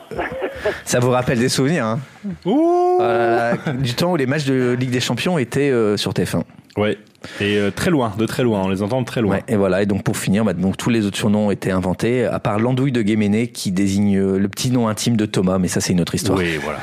[0.84, 2.00] Ça vous rappelle des souvenirs, hein
[2.46, 6.12] Ouh Oh là, Du temps où les matchs de Ligue des Champions étaient euh, sur
[6.12, 6.42] TF1.
[6.78, 6.98] Ouais.
[7.42, 9.36] Et euh, très loin, de très loin, on les entend de très loin.
[9.36, 11.72] Ouais, et voilà, et donc pour finir, bah, donc, tous les autres surnoms ont été
[11.72, 15.58] inventés, à part l'andouille de Guéméné qui désigne euh, le petit nom intime de Thomas,
[15.58, 16.38] mais ça c'est une autre histoire.
[16.38, 16.80] Oui, voilà.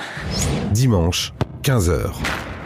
[0.72, 2.10] Dimanche, 15h.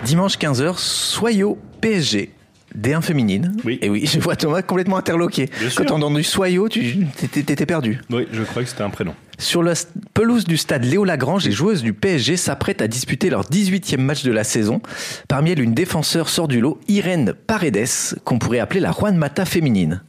[0.04, 2.32] Dimanche 15h, Soyo PSG.
[2.78, 3.56] D1 féminine.
[3.64, 3.78] Oui.
[3.82, 5.46] Et oui, je vois Thomas complètement interloqué.
[5.58, 8.00] Bien Quand t'as entendu Soyo, tu t'étais perdu.
[8.10, 9.14] Oui, je crois que c'était un prénom.
[9.38, 9.72] Sur la
[10.12, 14.22] pelouse du stade Léo Lagrange, les joueuses du PSG s'apprêtent à disputer leur 18e match
[14.22, 14.82] de la saison.
[15.28, 19.46] Parmi elles, une défenseur sort du lot, Irène Paredes, qu'on pourrait appeler la Juan Mata
[19.46, 20.02] féminine.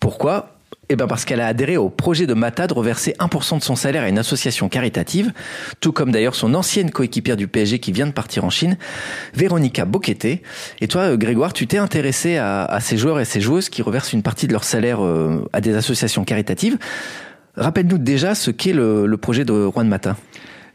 [0.00, 0.55] Pourquoi?
[0.88, 3.74] Eh ben parce qu'elle a adhéré au projet de Mata de reverser 1% de son
[3.74, 5.32] salaire à une association caritative,
[5.80, 8.76] tout comme d'ailleurs son ancienne coéquipière du PSG qui vient de partir en Chine,
[9.34, 10.40] Véronica Boquete.
[10.80, 14.12] Et toi, euh, Grégoire, tu t'es intéressé à, ces joueurs et ces joueuses qui reversent
[14.12, 16.78] une partie de leur salaire euh, à des associations caritatives.
[17.56, 20.16] Rappelle-nous déjà ce qu'est le, le projet de Juan Mata.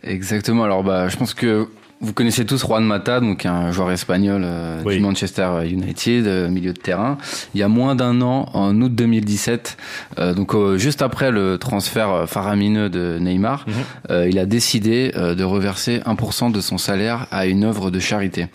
[0.03, 0.63] Exactement.
[0.63, 1.67] Alors, bah, je pense que
[2.01, 4.95] vous connaissez tous Juan Mata, donc un joueur espagnol euh, Oui.
[4.95, 7.17] du Manchester United, euh, milieu de terrain.
[7.53, 9.77] Il y a moins d'un an, en août 2017,
[10.19, 14.27] euh, donc euh, juste après le transfert faramineux de Neymar, Mhm.
[14.29, 18.47] il a décidé de reverser 1% de son salaire à une œuvre de charité.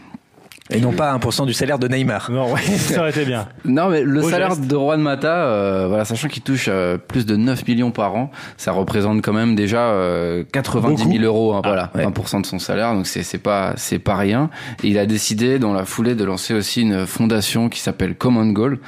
[0.70, 2.30] Et non pas 1% du salaire de Neymar.
[2.30, 3.46] Non, ouais, ça aurait été bien.
[3.64, 4.66] Non, mais le Beau salaire geste.
[4.66, 8.30] de Juan Mata, euh, voilà, sachant qu'il touche euh, plus de 9 millions par an,
[8.56, 11.24] ça représente quand même déjà euh, 90 000 Beaucoup.
[11.24, 12.04] euros, hein, voilà, ouais.
[12.04, 14.50] 1% de son salaire, donc c'est c'est pas c'est pas rien.
[14.82, 18.46] Et il a décidé dans la foulée de lancer aussi une fondation qui s'appelle Common
[18.46, 18.78] Goal,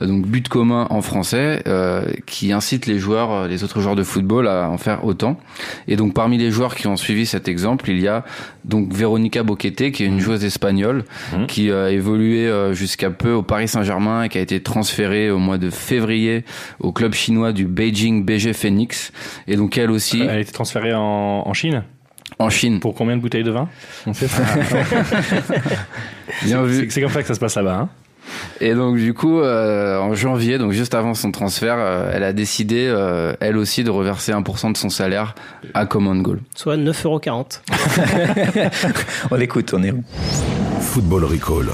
[0.00, 3.96] euh, donc but commun en français, euh, qui incite les joueurs, euh, les autres joueurs
[3.96, 5.38] de football à en faire autant.
[5.88, 8.24] Et donc parmi les joueurs qui ont suivi cet exemple, il y a
[8.64, 11.04] donc Veronica Boquete, qui est une joueuse espagnole,
[11.48, 15.38] qui a évolué euh, jusqu'à peu au Paris Saint-Germain et qui a été transférée au
[15.38, 16.44] mois de février
[16.80, 19.12] au club chinois du Beijing BG Phoenix.
[19.46, 21.82] Et donc elle aussi Elle a été transférée en, en Chine
[22.38, 22.78] en Chine.
[22.78, 23.68] Pour combien de bouteilles de vin?
[24.06, 24.42] On sait pas.
[26.44, 26.80] Bien vu.
[26.82, 27.74] C'est- C'est comme ça que ça se passe là-bas.
[27.76, 27.88] Hein
[28.60, 32.32] Et donc du coup, euh, en janvier, donc juste avant son transfert, euh, elle a
[32.32, 35.34] décidé, euh, elle aussi, de reverser 1% de son salaire
[35.74, 36.40] à Common Goal.
[36.54, 37.60] Soit 9,40€.
[39.30, 40.02] On l'écoute, on est où?
[40.80, 41.66] Football Recall.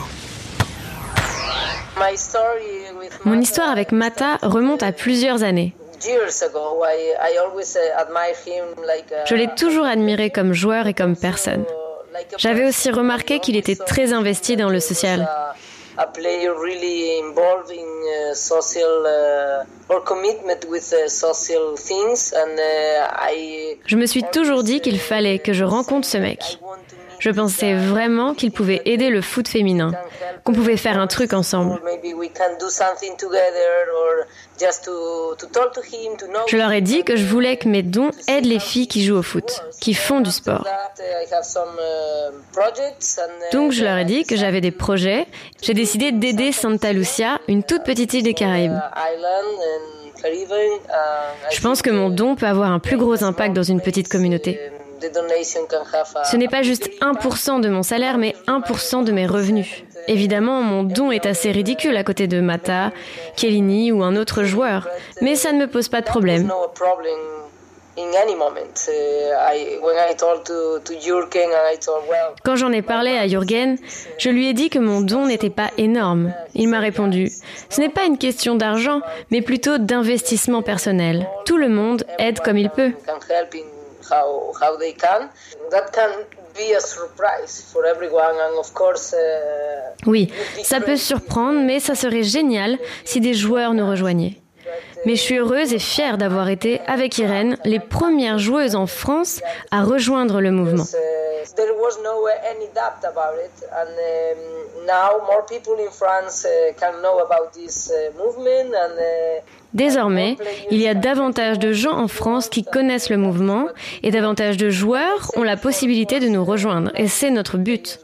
[1.97, 5.75] My story with Mon histoire avec Mata remonte à plusieurs années.
[6.05, 11.65] years ago, I, I always uh, Je l'ai toujours admiré comme joueur et comme personne.
[12.39, 15.29] J'avais aussi remarqué qu'il était très investi dans le social.
[15.97, 22.59] A player really involved in uh, social uh, or commitment with uh, social things, and
[22.59, 26.59] uh, I Je me suis toujours dit qu'il fallait que je rencontre ce mec.
[27.19, 29.93] Je pensais vraiment qu'il pouvait aider le foot féminin,
[30.45, 31.81] qu'on pouvait faire un truc ensemble.
[36.47, 39.17] Je leur ai dit que je voulais que mes dons aident les filles qui jouent
[39.19, 40.67] au foot, qui font du sport.
[40.67, 41.25] Uh, uh,
[42.31, 45.27] uh, Donc je leur ai dit que j'avais des projets.
[45.63, 48.79] J'ai décidé d'aider Santa Lucia, une toute petite île des Caraïbes.
[51.51, 54.59] Je pense que mon don peut avoir un plus gros impact dans une petite communauté.
[56.25, 59.85] Ce n'est pas juste 1% de mon salaire, mais 1% de mes revenus.
[60.09, 62.93] Évidemment, mon don est assez ridicule à côté de Mata,
[63.37, 64.89] Kellini ou un autre joueur,
[65.23, 66.51] mais ça ne me pose pas de problème.
[72.45, 73.79] Quand j'en ai parlé à Jürgen,
[74.19, 76.33] je lui ai dit que mon don n'était pas énorme.
[76.55, 77.31] Il m'a répondu,
[77.71, 81.29] ce n'est pas une question d'argent, mais plutôt d'investissement personnel.
[81.45, 82.93] Tout le monde aide comme il peut.
[84.11, 85.29] How they can.
[85.71, 86.11] That can
[86.55, 90.31] be a surprise for everyone, and of course, uh, Oui,
[90.63, 94.41] ça peut surprendre, mais ça serait génial si des joueurs nous rejoignaient.
[95.07, 99.41] Mais je suis heureuse et fière d'avoir été, avec Irène, les premières joueuses en France
[99.71, 100.85] à rejoindre le mouvement.
[100.85, 100.97] uh.
[108.97, 109.41] Uh,
[109.75, 110.37] Désormais,
[110.71, 113.67] il y a davantage de gens en France qui connaissent le mouvement
[114.03, 116.93] et davantage de joueurs ont la possibilité de nous rejoindre.
[116.95, 117.99] Et c'est notre but.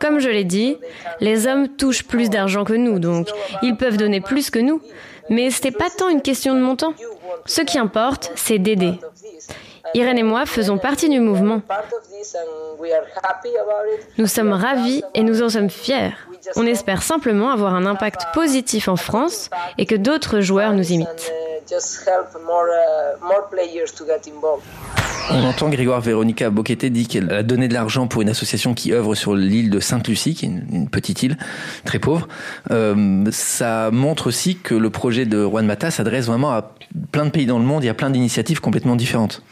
[0.00, 0.78] Comme je l'ai dit,
[1.20, 3.28] les hommes touchent plus d'argent que nous, donc
[3.62, 4.80] ils peuvent donner plus que nous.
[5.30, 6.94] Mais ce n'est pas tant une question de montant.
[7.46, 8.98] Ce qui importe, c'est d'aider.
[9.94, 11.60] Irène et moi faisons partie du mouvement.
[14.18, 16.12] Nous sommes ravis et nous en sommes fiers.
[16.56, 21.32] On espère simplement avoir un impact positif en France et que d'autres joueurs nous imitent.
[25.30, 28.92] On entend Grégoire Véronica Boquete dit qu'elle a donné de l'argent pour une association qui
[28.92, 31.38] œuvre sur l'île de Sainte-Lucie, qui est une, petite île
[31.84, 32.28] très pauvre.
[32.70, 36.74] Euh, ça montre aussi que le projet de Juan Mata s'adresse vraiment à
[37.10, 37.84] plein de pays dans le monde.
[37.84, 39.42] Y a plein d'initiatives complètement différentes.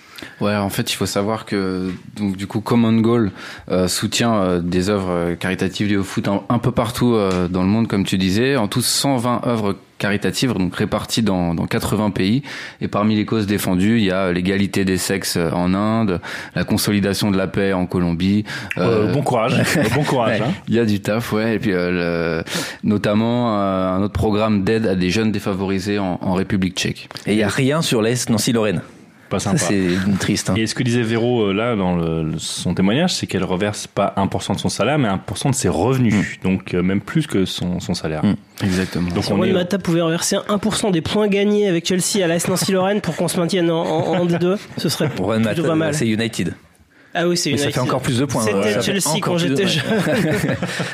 [0.41, 3.33] Ouais, en fait, il faut savoir que donc du coup Common Goal
[3.71, 7.63] euh, soutient euh, des œuvres caritatives liées au foot un, un peu partout euh, dans
[7.63, 8.57] le monde, comme tu disais.
[8.57, 12.43] En tout, 120 œuvres caritatives, donc réparties dans, dans 80 pays.
[12.81, 16.21] Et parmi les causes défendues, il y a l'égalité des sexes en Inde,
[16.57, 18.45] la consolidation de la paix en Colombie.
[18.79, 19.89] Euh, bon courage, ouais.
[19.95, 20.41] bon courage.
[20.41, 20.53] Hein.
[20.67, 21.55] Il y a du taf, ouais.
[21.55, 22.45] Et puis euh, le-
[22.83, 27.09] notamment euh, un autre programme d'aide à des jeunes défavorisés en, en République tchèque.
[27.27, 28.83] Et il n'y a rien sur l'Est Nancy-Lorraine.
[29.33, 29.59] Pas sympa.
[29.59, 30.51] Ça, c'est triste.
[30.51, 30.55] hein.
[30.57, 34.13] Et ce que disait Véro euh, là dans le- son témoignage, c'est qu'elle reverse pas
[34.17, 36.39] 1% de son salaire, mais 1% de ses revenus.
[36.45, 38.25] Donc euh, même plus que son, son salaire.
[38.25, 38.35] Mm.
[38.65, 39.11] Exactement.
[39.11, 39.53] Donc Si on est.
[39.53, 43.39] Mata pouvait reverser 1% des points gagnés avec Chelsea à l'AS Nancy-Lorraine pour qu'on se
[43.41, 45.95] maintienne en, en, en D2, ce serait plutôt Mata, pas mal.
[45.95, 46.55] c'est United.
[47.15, 48.43] Ah oui, c'est Mais ça fait encore plus de points.
[48.43, 49.83] C'était Chelsea quand j'étais jeune.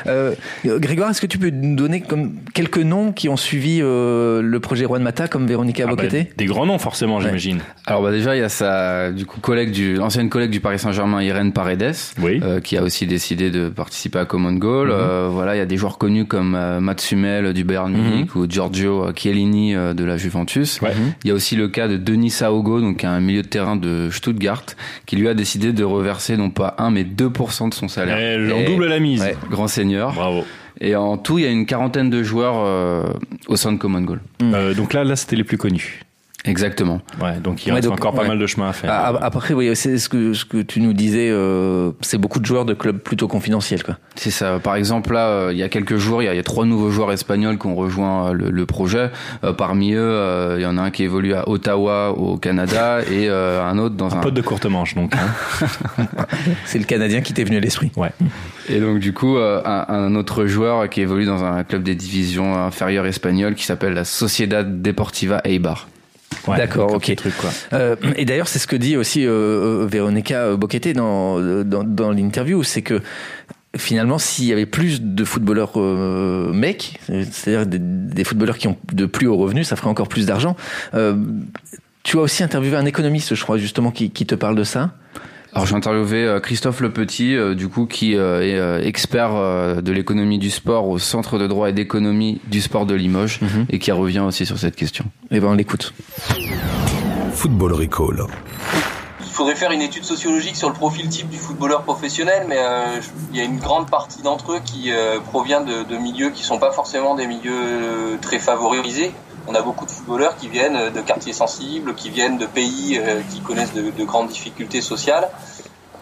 [0.07, 0.33] Euh,
[0.65, 4.59] Grégoire, est-ce que tu peux nous donner comme quelques noms qui ont suivi euh, le
[4.59, 7.59] projet Juan Mata, comme Véronica Ah bah, des grands noms forcément, j'imagine.
[7.85, 10.79] Alors bah déjà il y a sa du coup collègue du ancienne collègue du Paris
[10.79, 14.87] Saint-Germain Irène Paredes euh, qui a aussi décidé de participer à Common Goal.
[14.89, 14.93] Mhm.
[14.97, 18.01] Euh, voilà, il y a des joueurs connus comme euh, Mats Hummel du Bayern Mhm.
[18.01, 20.79] Munich ou Giorgio Chiellini euh, de la Juventus.
[21.23, 24.09] Il y a aussi le cas de Denis Saogo donc un milieu de terrain de
[24.11, 24.63] Stuttgart
[25.05, 28.17] qui lui a décidé de reverser non pas 1 mais 2% de son salaire.
[28.19, 29.21] Eh, on double la mise.
[29.21, 30.13] Ouais, grand seigneur.
[30.13, 30.43] Bravo.
[30.81, 33.03] Et en tout, il y a une quarantaine de joueurs euh,
[33.47, 34.21] au sein de Common Goal.
[34.41, 36.01] Euh, donc là, là c'était les plus connus.
[36.45, 37.01] Exactement.
[37.21, 38.29] Ouais, donc il Ouais, reste donc, encore pas ouais.
[38.29, 38.89] mal de chemin à faire.
[38.91, 42.39] Ah, ah, Après, oui, c'est ce que, ce que tu nous disais, euh, c'est beaucoup
[42.39, 43.83] de joueurs de clubs plutôt confidentiels.
[43.83, 43.97] Quoi.
[44.15, 44.57] C'est ça.
[44.59, 46.43] Par exemple, là, euh, il y a quelques jours, il y a, il y a
[46.43, 49.09] trois nouveaux joueurs espagnols qui ont rejoint euh, le, le projet.
[49.43, 53.01] Euh, parmi eux, euh, il y en a un qui évolue à Ottawa, au Canada,
[53.11, 54.19] et euh, un autre dans un...
[54.21, 55.13] Pote de courte manche, donc.
[55.15, 55.67] hein.
[56.65, 57.91] C'est le Canadien qui t'est venu à l'esprit.
[57.97, 58.11] Ouais.
[58.69, 61.95] Et donc, du coup, euh, un, un autre joueur qui évolue dans un club des
[61.95, 65.87] divisions inférieures espagnoles qui s'appelle la Sociedad Deportiva Eibar.
[66.49, 67.01] Ouais, D'accord, ok.
[67.01, 67.49] petit truc, quoi.
[67.73, 72.11] Euh, et d'ailleurs, c'est ce que dit aussi euh, euh, Véronica Boquete dans, dans, dans
[72.11, 73.01] l'interview, c'est que
[73.77, 78.77] finalement, s'il y avait plus de footballeurs euh, mecs, c'est-à-dire des, des footballeurs qui ont
[78.93, 80.55] de plus hauts revenus, ça ferait encore plus d'argent.
[80.93, 81.15] Euh,
[82.03, 84.91] tu as aussi interviewé un économiste, je crois, justement, qui, qui te parle de ça.
[85.53, 89.31] Alors j'ai interviewé euh, Christophe Le Petit, euh, du coup qui euh, est euh, expert
[89.33, 93.39] euh, de l'économie du sport au Centre de droit et d'économie du sport de Limoges
[93.69, 95.05] et qui revient aussi sur cette question.
[95.31, 95.93] Eh ben on l'écoute.
[97.33, 98.27] Football Recall.
[99.21, 102.99] Il faudrait faire une étude sociologique sur le profil type du footballeur professionnel, mais euh,
[103.31, 106.43] il y a une grande partie d'entre eux qui euh, provient de, de milieux qui
[106.43, 109.11] sont pas forcément des milieux très favorisés.
[109.49, 113.21] On a beaucoup de footballeurs qui viennent de quartiers sensibles, qui viennent de pays euh,
[113.31, 115.27] qui connaissent de, de grandes difficultés sociales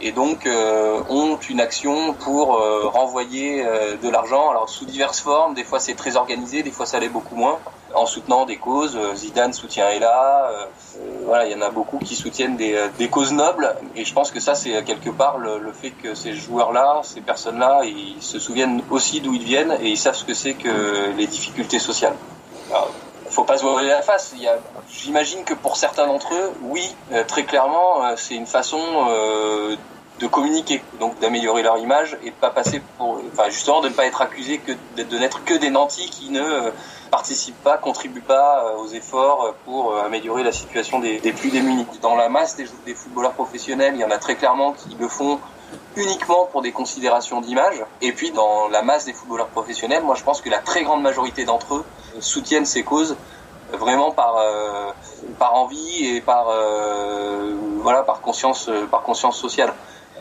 [0.01, 5.53] et donc euh, ont une action pour euh, renvoyer euh, de l'argent, sous diverses formes,
[5.53, 7.57] des fois c'est très organisé, des fois ça l'est beaucoup moins,
[7.95, 10.65] en soutenant des causes, euh, Zidane soutient Ella, euh,
[10.99, 14.13] euh, voilà, il y en a beaucoup qui soutiennent des, euh, causes nobles, et je
[14.13, 17.81] pense que ça c'est euh, quelque part le, le fait que ces joueurs-là, ces personnes-là,
[17.85, 21.27] ils se souviennent aussi d'où ils viennent et ils savent ce que c'est que les
[21.27, 22.15] difficultés sociales.
[23.47, 24.33] Pas se voiler la face.
[24.35, 24.57] Il y a,
[24.89, 29.77] j'imagine que pour certains d'entre eux, oui, euh, très clairement, euh, c'est une façon euh,
[30.19, 33.93] de communiquer, donc d'améliorer leur image et de pas passer pour, enfin justement de ne
[33.93, 36.71] pas être accusé que de, n'être que des nantis qui ne
[37.09, 41.85] participent pas, contribuent pas aux efforts pour améliorer la situation des, plus démunis.
[42.01, 45.39] Dans la masse des footballeurs professionnels, il y en a très clairement qui le font
[45.95, 47.83] uniquement pour des considérations d'image.
[48.01, 51.01] Et puis dans la masse des footballeurs professionnels, moi je pense que la très grande
[51.01, 51.85] majorité d'entre eux
[52.19, 53.15] soutiennent ces causes
[53.73, 54.91] vraiment par euh,
[55.39, 59.73] par envie et par euh, voilà par conscience euh, par conscience sociale.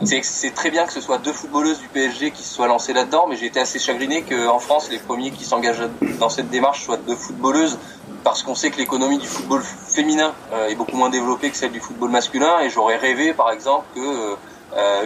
[0.02, 3.26] C'est très bien que ce soit deux footballeuses du PSG qui se soient lancées là-dedans,
[3.28, 5.88] mais j'ai été assez chagriné qu'en France, les premiers qui s'engagent
[6.20, 7.78] dans cette démarche soient deux footballeuses,
[8.22, 11.72] parce qu'on sait que l'économie du football féminin euh, est beaucoup moins développée que celle
[11.72, 14.34] du football masculin, et j'aurais rêvé, par exemple, que euh,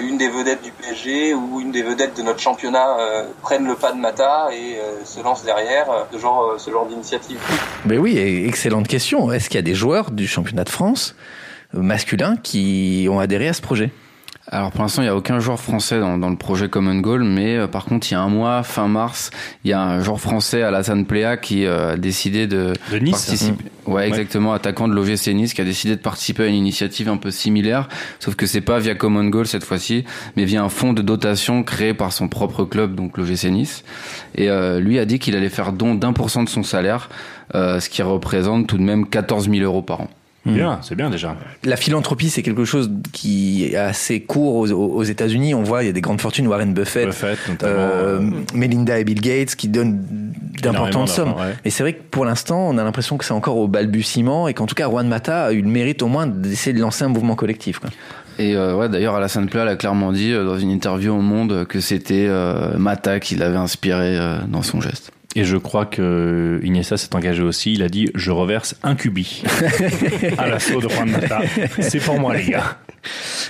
[0.00, 3.74] une des vedettes du PSG ou une des vedettes de notre championnat euh, prenne le
[3.74, 7.38] pas de Mata et euh, se lance derrière euh, ce genre, euh, ce genre d'initiative.
[7.84, 9.30] Mais oui, excellente question.
[9.32, 11.14] Est-ce qu'il y a des joueurs du championnat de France
[11.74, 13.90] euh, masculins qui ont adhéré à ce projet?
[14.52, 17.22] Alors pour l'instant, il n'y a aucun joueur français dans, dans le projet Common Goal,
[17.22, 19.30] mais euh, par contre, il y a un mois, fin mars,
[19.64, 23.12] il y a un joueur français, Alassane Pléa, qui euh, a décidé de, De Nice
[23.12, 23.62] participer.
[23.62, 23.92] Mmh.
[23.92, 27.16] Ouais, exactement, attaquant de l'OGC Nice, qui a décidé de participer à une initiative un
[27.16, 30.04] peu similaire, sauf que c'est pas via Common Goal cette fois-ci,
[30.36, 33.84] mais via un fonds de dotation créé par son propre club, donc l'OGC Nice.
[34.34, 37.08] Et euh, lui a dit qu'il allait faire don d'un pour cent de son salaire,
[37.54, 40.08] euh, ce qui représente tout de même 14 000 euros par an.
[40.46, 41.36] Bien, c'est bien déjà.
[41.64, 45.54] La philanthropie, c'est quelque chose qui est assez court aux, aux États-Unis.
[45.54, 47.14] On voit, il y a des grandes fortunes, Warren Buffett,
[47.62, 48.20] euh,
[48.54, 50.02] Melinda et Bill Gates, qui donnent
[50.62, 51.32] d'importantes sommes.
[51.32, 51.54] ouais.
[51.64, 54.54] Et c'est vrai que pour l'instant, on a l'impression que c'est encore au balbutiement et
[54.54, 57.08] qu'en tout cas, Juan Mata a eu le mérite au moins d'essayer de lancer un
[57.08, 57.78] mouvement collectif.
[57.78, 57.90] Quoi.
[58.38, 61.66] Et euh, ouais, d'ailleurs, Alassane Plal a clairement dit euh, dans une interview au Monde
[61.66, 65.12] que c'était euh, Mata qui l'avait inspiré euh, dans son geste.
[65.36, 67.72] Et je crois que Iniesta s'est engagé aussi.
[67.72, 69.44] Il a dit Je reverse un cubi
[70.38, 71.40] à l'assaut de Juan Mata.
[71.78, 72.78] C'est pour moi, les gars.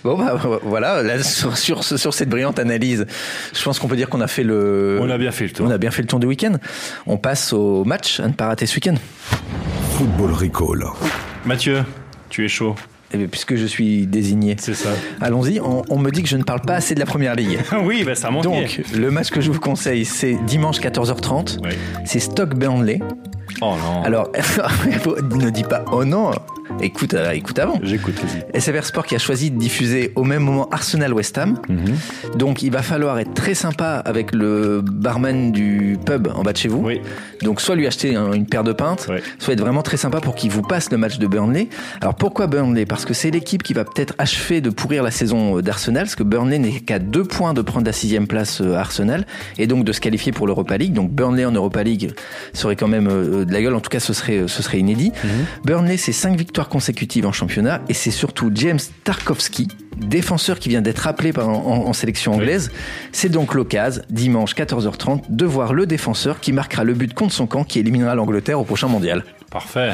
[0.04, 3.06] Bon, bah voilà, là, sur, sur cette brillante analyse,
[3.52, 4.98] je pense qu'on peut dire qu'on a fait le.
[5.00, 5.66] On a bien fait le tour.
[5.66, 6.56] On a bien fait le tour du week-end.
[7.06, 8.94] On passe au match à ne pas rater ce week-end.
[9.96, 10.84] Football Recall.
[11.46, 11.82] Mathieu,
[12.28, 12.74] tu es chaud?
[13.12, 14.56] Eh bien, puisque je suis désigné.
[14.58, 14.90] C'est ça.
[15.20, 17.58] Allons-y, on, on me dit que je ne parle pas assez de la première ligue.
[17.84, 18.48] oui, bah ça manquait.
[18.48, 21.58] Donc, le match que je vous conseille, c'est dimanche 14h30.
[22.04, 23.00] C'est Stock Burnley.
[23.62, 24.02] Oh non.
[24.04, 24.30] Alors,
[25.34, 26.30] ne dis pas oh non.
[26.80, 27.80] Écoute, euh, écoute avant.
[27.82, 28.60] J'écoute, vas-y.
[28.60, 31.58] SFR Sport qui a choisi de diffuser au même moment Arsenal West Ham.
[31.68, 32.36] Mhm.
[32.38, 36.56] Donc il va falloir être très sympa avec le barman du pub en bas de
[36.56, 36.80] chez vous.
[37.42, 39.08] Donc soit lui acheter un- une paire de pintes,
[39.40, 41.68] soit être vraiment très sympa pour qu'il vous passe le match de Burnley.
[42.00, 42.86] Alors pourquoi Burnley?
[42.86, 46.14] Parce que c'est l'équipe qui va peut-être achever de pourrir la saison euh, d'Arsenal, parce
[46.14, 49.26] que Burnley n'est qu'à deux points de prendre la sixième place euh, à Arsenal
[49.58, 50.92] et donc de se qualifier pour l'Europa League.
[50.92, 52.12] Donc Burnley en Europa League
[52.54, 53.08] serait quand même
[53.50, 53.74] de la gueule.
[53.74, 55.12] En tout cas, ce serait ce serait inédit.
[55.64, 60.80] Burnley, c'est cinq victoires consécutives en championnat et c'est surtout James Tarkovsky, défenseur qui vient
[60.82, 62.70] d'être appelé par- en, en sélection anglaise.
[63.12, 67.46] C'est donc l'occasion, dimanche 14h30, de voir le défenseur qui marquera le but contre son
[67.46, 69.24] camp qui éliminera l'Angleterre au prochain mondial.
[69.50, 69.92] Parfait.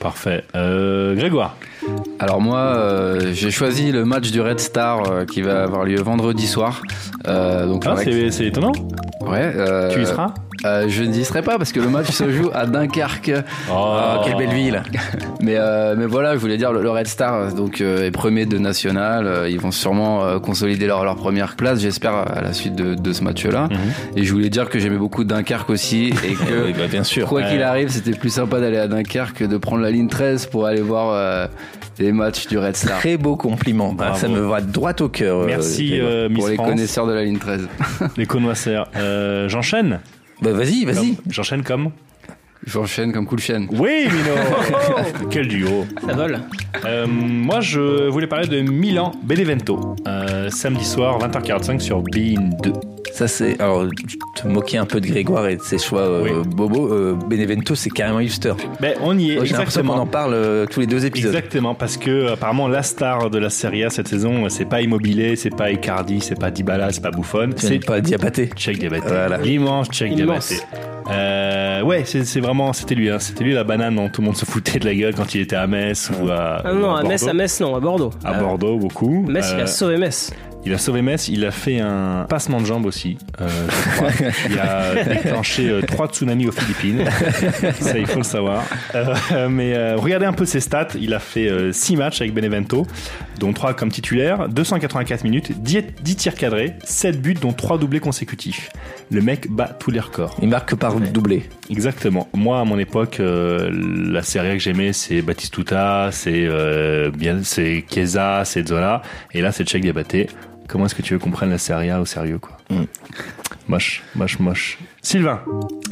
[0.00, 0.44] Parfait.
[0.54, 1.56] Euh, Grégoire.
[2.18, 6.00] Alors moi, euh, j'ai choisi le match du Red Star euh, qui va avoir lieu
[6.00, 6.82] vendredi soir.
[7.26, 8.72] Euh, donc Ah, c'est c'est étonnant.
[9.22, 9.40] Ouais.
[9.54, 10.34] euh, Tu y seras?
[10.64, 13.32] Euh, Je n'y serai pas parce que le match se joue à Dunkerque.
[13.70, 14.82] Oh, quelle belle ville
[15.40, 18.10] Mais euh, mais voilà, je voulais dire le, le Red Star euh, donc euh, est
[18.10, 19.46] premier de national.
[19.50, 23.12] ils vont sûrement euh, consolider leur leur première place, j'espère à la suite de, de
[23.12, 23.68] ce match-là.
[24.16, 27.28] Et je voulais dire que j'aimais beaucoup Dunkerque aussi et que Oui, bah, bien sûr.
[27.28, 30.46] quoi qu'il arrive, c'était plus sympa d'aller à Dunkerque que de prendre la ligne 13
[30.46, 31.46] pour aller voir euh,
[31.98, 32.98] les matchs du Red Star.
[32.98, 33.90] Très beau compliment.
[33.92, 34.18] Ah, Bravo.
[34.18, 35.44] ça me va droit au cœur.
[35.46, 36.68] Merci, euh, Miss pour les France.
[36.68, 37.68] connaisseurs de la ligne 13.
[38.16, 38.88] Les connoisseurs.
[38.96, 40.00] Euh, J'enchaîne
[40.42, 41.16] Bah vas-y, vas-y.
[41.30, 41.90] J'enchaîne comme
[42.66, 43.66] J'enchaîne comme cool chaîne.
[43.72, 44.34] Oui, Mino
[45.30, 46.40] Quel duo Ça vole.
[46.86, 49.96] Euh, Moi, je voulais parler de Milan Benevento.
[50.06, 52.72] Euh, samedi soir, 20h45 sur Bein 2.
[53.16, 53.84] Ça c'est alors
[54.34, 56.92] te moquer un peu de Grégoire et de ses choix euh, Bobo.
[56.92, 58.54] euh, Benevento c'est carrément Ulster.
[58.80, 59.94] Ben, on y est, J'ai l'impression exactement.
[59.94, 61.32] qu'on en parle euh, tous les deux épisodes.
[61.32, 64.80] Exactement, parce que apparemment la star de la Serie A cette saison, euh, c'est pas
[64.82, 68.50] Immobilier, c'est pas Icardi, c'est pas Dybala, c'est pas Buffon, C'est pas Diabaté.
[68.56, 69.06] Cheikh Diabaté.
[69.06, 69.38] Voilà.
[69.38, 70.48] L'immense Immense.
[70.48, 70.56] Diabaté.
[71.12, 73.18] Euh, ouais, c'est vraiment, c'était lui, hein.
[73.20, 75.42] c'était lui la banane dont tout le monde se foutait de la gueule quand il
[75.42, 77.80] était à Metz ou à, Ah ou non, à à Metz, à Metz, non, à
[77.80, 78.10] Bordeaux.
[78.24, 79.24] À Bordeaux, beaucoup.
[79.28, 80.32] Metz, il Euh, a sauvé Metz.
[80.66, 83.18] Il a sauvé Metz, il a fait un passement de jambes aussi.
[83.40, 84.10] euh, je crois.
[84.48, 87.04] il a déclenché euh, trois tsunamis aux Philippines.
[87.80, 88.64] Ça, il faut le savoir.
[88.94, 90.88] Euh, mais euh, regardez un peu ses stats.
[90.98, 92.86] Il a fait 6 matchs avec Benevento,
[93.38, 98.00] dont 3 comme titulaire, 284 minutes, 10, 10 tirs cadrés, 7 buts, dont 3 doublés
[98.00, 98.70] consécutifs.
[99.10, 100.36] Le mec bat tous les records.
[100.40, 101.44] Il marque que par doublé.
[101.70, 102.28] Exactement.
[102.32, 107.84] Moi, à mon époque, euh, la série que j'aimais, c'est Batistuta, c'est euh, bien, c'est
[107.90, 110.28] Chiesa, c'est Zola, et là, c'est Cheikh Diabaté.
[110.68, 112.56] Comment est-ce que tu veux qu'on prenne la série A au sérieux, quoi
[113.68, 114.78] Moche, moche, moche.
[115.04, 115.40] Sylvain.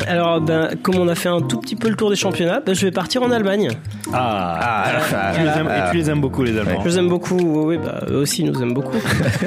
[0.08, 2.74] Alors, ben, comme on a fait un tout petit peu le tour des championnats, ben,
[2.74, 3.68] je vais partir en Allemagne.
[4.12, 5.86] Ah, Ah, tu les ah, aimes- ah.
[5.86, 6.80] et tu les aimes beaucoup, les Allemands.
[6.82, 8.96] Je les aime beaucoup, oui, oui, bah, eux aussi nous aiment beaucoup,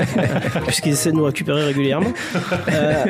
[0.68, 2.14] puisqu'ils essaient de nous récupérer régulièrement.
[2.72, 3.04] Euh,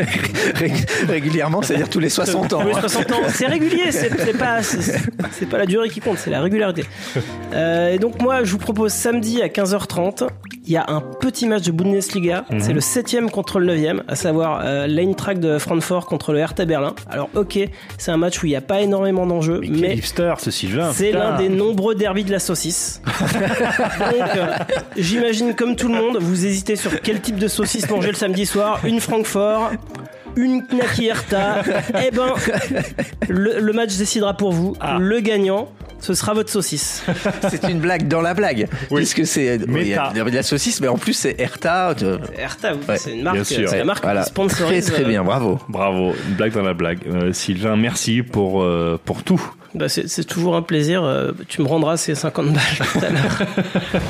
[0.56, 0.72] Ré-
[1.10, 2.62] Régulièrement, c'est-à-dire tous les 60 ans.
[2.62, 4.60] tous les 60 ans, c'est régulier, c'est pas,
[5.52, 6.86] pas la durée qui compte, c'est la régularité.
[7.54, 10.28] Euh, et donc moi, je vous propose samedi à 15h30,
[10.66, 12.60] il y a un petit match de Bundesliga, Mhm.
[12.62, 16.66] c'est le 7ème contre le 9ème, à savoir euh, l'Eintracht de Francfort contre le Hertha
[16.66, 16.96] Berlin.
[17.10, 17.60] Alors ok,
[17.98, 20.92] c'est un match où il n'y a pas énormément d'enjeux, Mais mais hipster, ce Sylvain.
[20.94, 23.02] c'est l'un des nombreux derbys de la saucisse.
[23.06, 24.48] Donc, euh,
[24.98, 28.46] j'imagine comme tout le monde, vous hésitez sur quel type de saucisse manger le samedi
[28.46, 28.80] soir.
[28.86, 29.72] Une Francfort,
[30.36, 31.62] une Knaki Hertha.
[32.06, 32.34] Eh ben,
[33.28, 34.76] le, le match décidera pour vous.
[34.80, 34.98] Ah.
[35.00, 37.04] Le gagnant, ce sera votre saucisse.
[37.50, 38.68] C'est une blague dans la blague.
[38.94, 39.58] Puisque c'est.
[39.58, 41.96] De la saucisse, mais en plus c'est Erta.
[42.04, 43.70] euh, Hertha, oui, Ouais, c'est une marque, bien sûr.
[43.70, 44.22] c'est la marque Voilà.
[44.24, 44.86] qui sponsorise.
[44.86, 45.60] Très très euh, bien, bravo.
[45.70, 47.00] Bravo, une blague dans la blague.
[47.08, 49.42] Euh, Sylvain, merci pour, euh, pour tout.
[49.74, 51.04] bah, c'est c'est toujours un plaisir.
[51.04, 53.42] euh, Tu me rendras ces 50 balles tout à l'heure.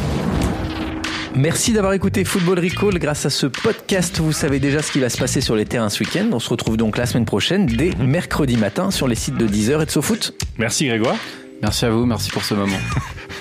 [1.37, 2.97] Merci d'avoir écouté Football Recall.
[2.97, 5.89] Grâce à ce podcast, vous savez déjà ce qui va se passer sur les terrains
[5.89, 6.27] ce week-end.
[6.31, 9.81] On se retrouve donc la semaine prochaine, dès mercredi matin, sur les sites de Deezer
[9.81, 10.33] et de SoFoot.
[10.57, 11.17] Merci Grégoire.
[11.61, 12.77] Merci à vous, merci pour ce moment.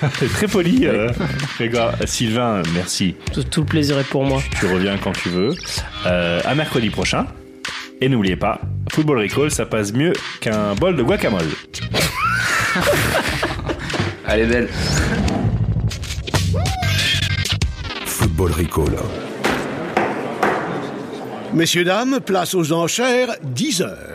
[0.33, 1.09] Très poli, euh,
[1.57, 1.95] Grégoire.
[2.05, 3.15] Sylvain, merci.
[3.33, 4.41] Tout, tout le plaisir est pour moi.
[4.59, 5.53] Tu reviens quand tu veux.
[6.05, 7.27] Euh, à mercredi prochain.
[8.01, 8.59] Et n'oubliez pas,
[8.91, 11.47] Football Recall, ça passe mieux qu'un bol de guacamole.
[14.27, 14.69] Allez, belle.
[18.05, 18.95] Football Recall.
[21.53, 24.14] Messieurs, dames, place aux enchères, 10 heures.